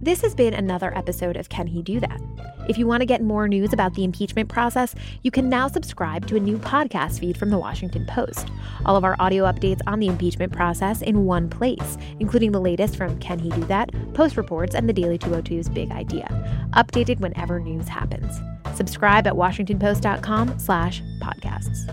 This 0.07 0.21
has 0.21 0.37
been 0.37 0.55
another 0.55 0.97
episode 0.97 1.37
of 1.37 1.49
Can 1.49 1.67
He 1.67 1.83
Do 1.83 1.99
That? 1.99 2.21
If 2.69 2.79
you 2.79 2.87
want 2.87 3.01
to 3.01 3.07
get 3.07 3.25
more 3.25 3.49
news 3.49 3.73
about 3.73 3.95
the 3.95 4.05
impeachment 4.05 4.49
process, 4.49 4.95
you 5.23 5.33
can 5.33 5.49
now 5.49 5.67
subscribe 5.67 6.29
to 6.29 6.37
a 6.37 6.41
new 6.41 6.59
podcast 6.59 7.19
feed 7.19 7.37
from 7.37 7.51
the 7.51 7.59
Washington 7.59 8.07
Post. 8.07 8.49
All 8.85 8.95
of 8.95 9.03
our 9.03 9.17
audio 9.19 9.43
updates 9.47 9.81
on 9.89 9.99
the 9.99 10.07
impeachment 10.07 10.53
process 10.53 11.03
in 11.03 11.25
one 11.25 11.51
place, 11.51 11.99
including 12.21 12.53
the 12.53 12.61
latest 12.61 12.97
from 12.97 13.19
Can 13.19 13.41
He 13.41 13.51
Do 13.51 13.65
That, 13.65 13.91
Post 14.15 14.37
Reports, 14.37 14.77
and 14.77 14.89
the 14.89 14.93
Daily 14.93 15.19
202's 15.19 15.69
Big 15.71 15.91
Idea, 15.91 16.29
updated 16.75 17.19
whenever 17.19 17.59
news 17.59 17.89
happens. 17.89 18.41
Subscribe 18.77 19.27
at 19.27 19.33
washingtonpost.com 19.33 20.61
slash 20.61 21.03
podcasts. 21.19 21.93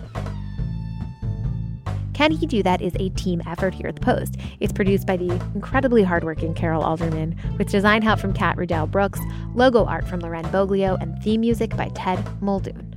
Can 2.13 2.31
He 2.31 2.45
Do 2.45 2.61
That 2.63 2.81
is 2.81 2.93
a 2.99 3.09
team 3.09 3.41
effort 3.47 3.73
here 3.73 3.87
at 3.87 3.95
the 3.95 4.01
Post. 4.01 4.37
It's 4.59 4.71
produced 4.71 5.07
by 5.07 5.17
the 5.17 5.31
incredibly 5.55 6.03
hardworking 6.03 6.53
Carol 6.53 6.83
Alderman, 6.83 7.35
with 7.57 7.69
design 7.69 8.01
help 8.01 8.19
from 8.19 8.33
Kat 8.33 8.55
Riddell 8.57 8.87
Brooks, 8.87 9.19
logo 9.55 9.85
art 9.85 10.07
from 10.07 10.19
Loren 10.19 10.45
Boglio, 10.45 11.01
and 11.01 11.21
theme 11.23 11.41
music 11.41 11.75
by 11.75 11.89
Ted 11.89 12.23
Muldoon. 12.41 12.92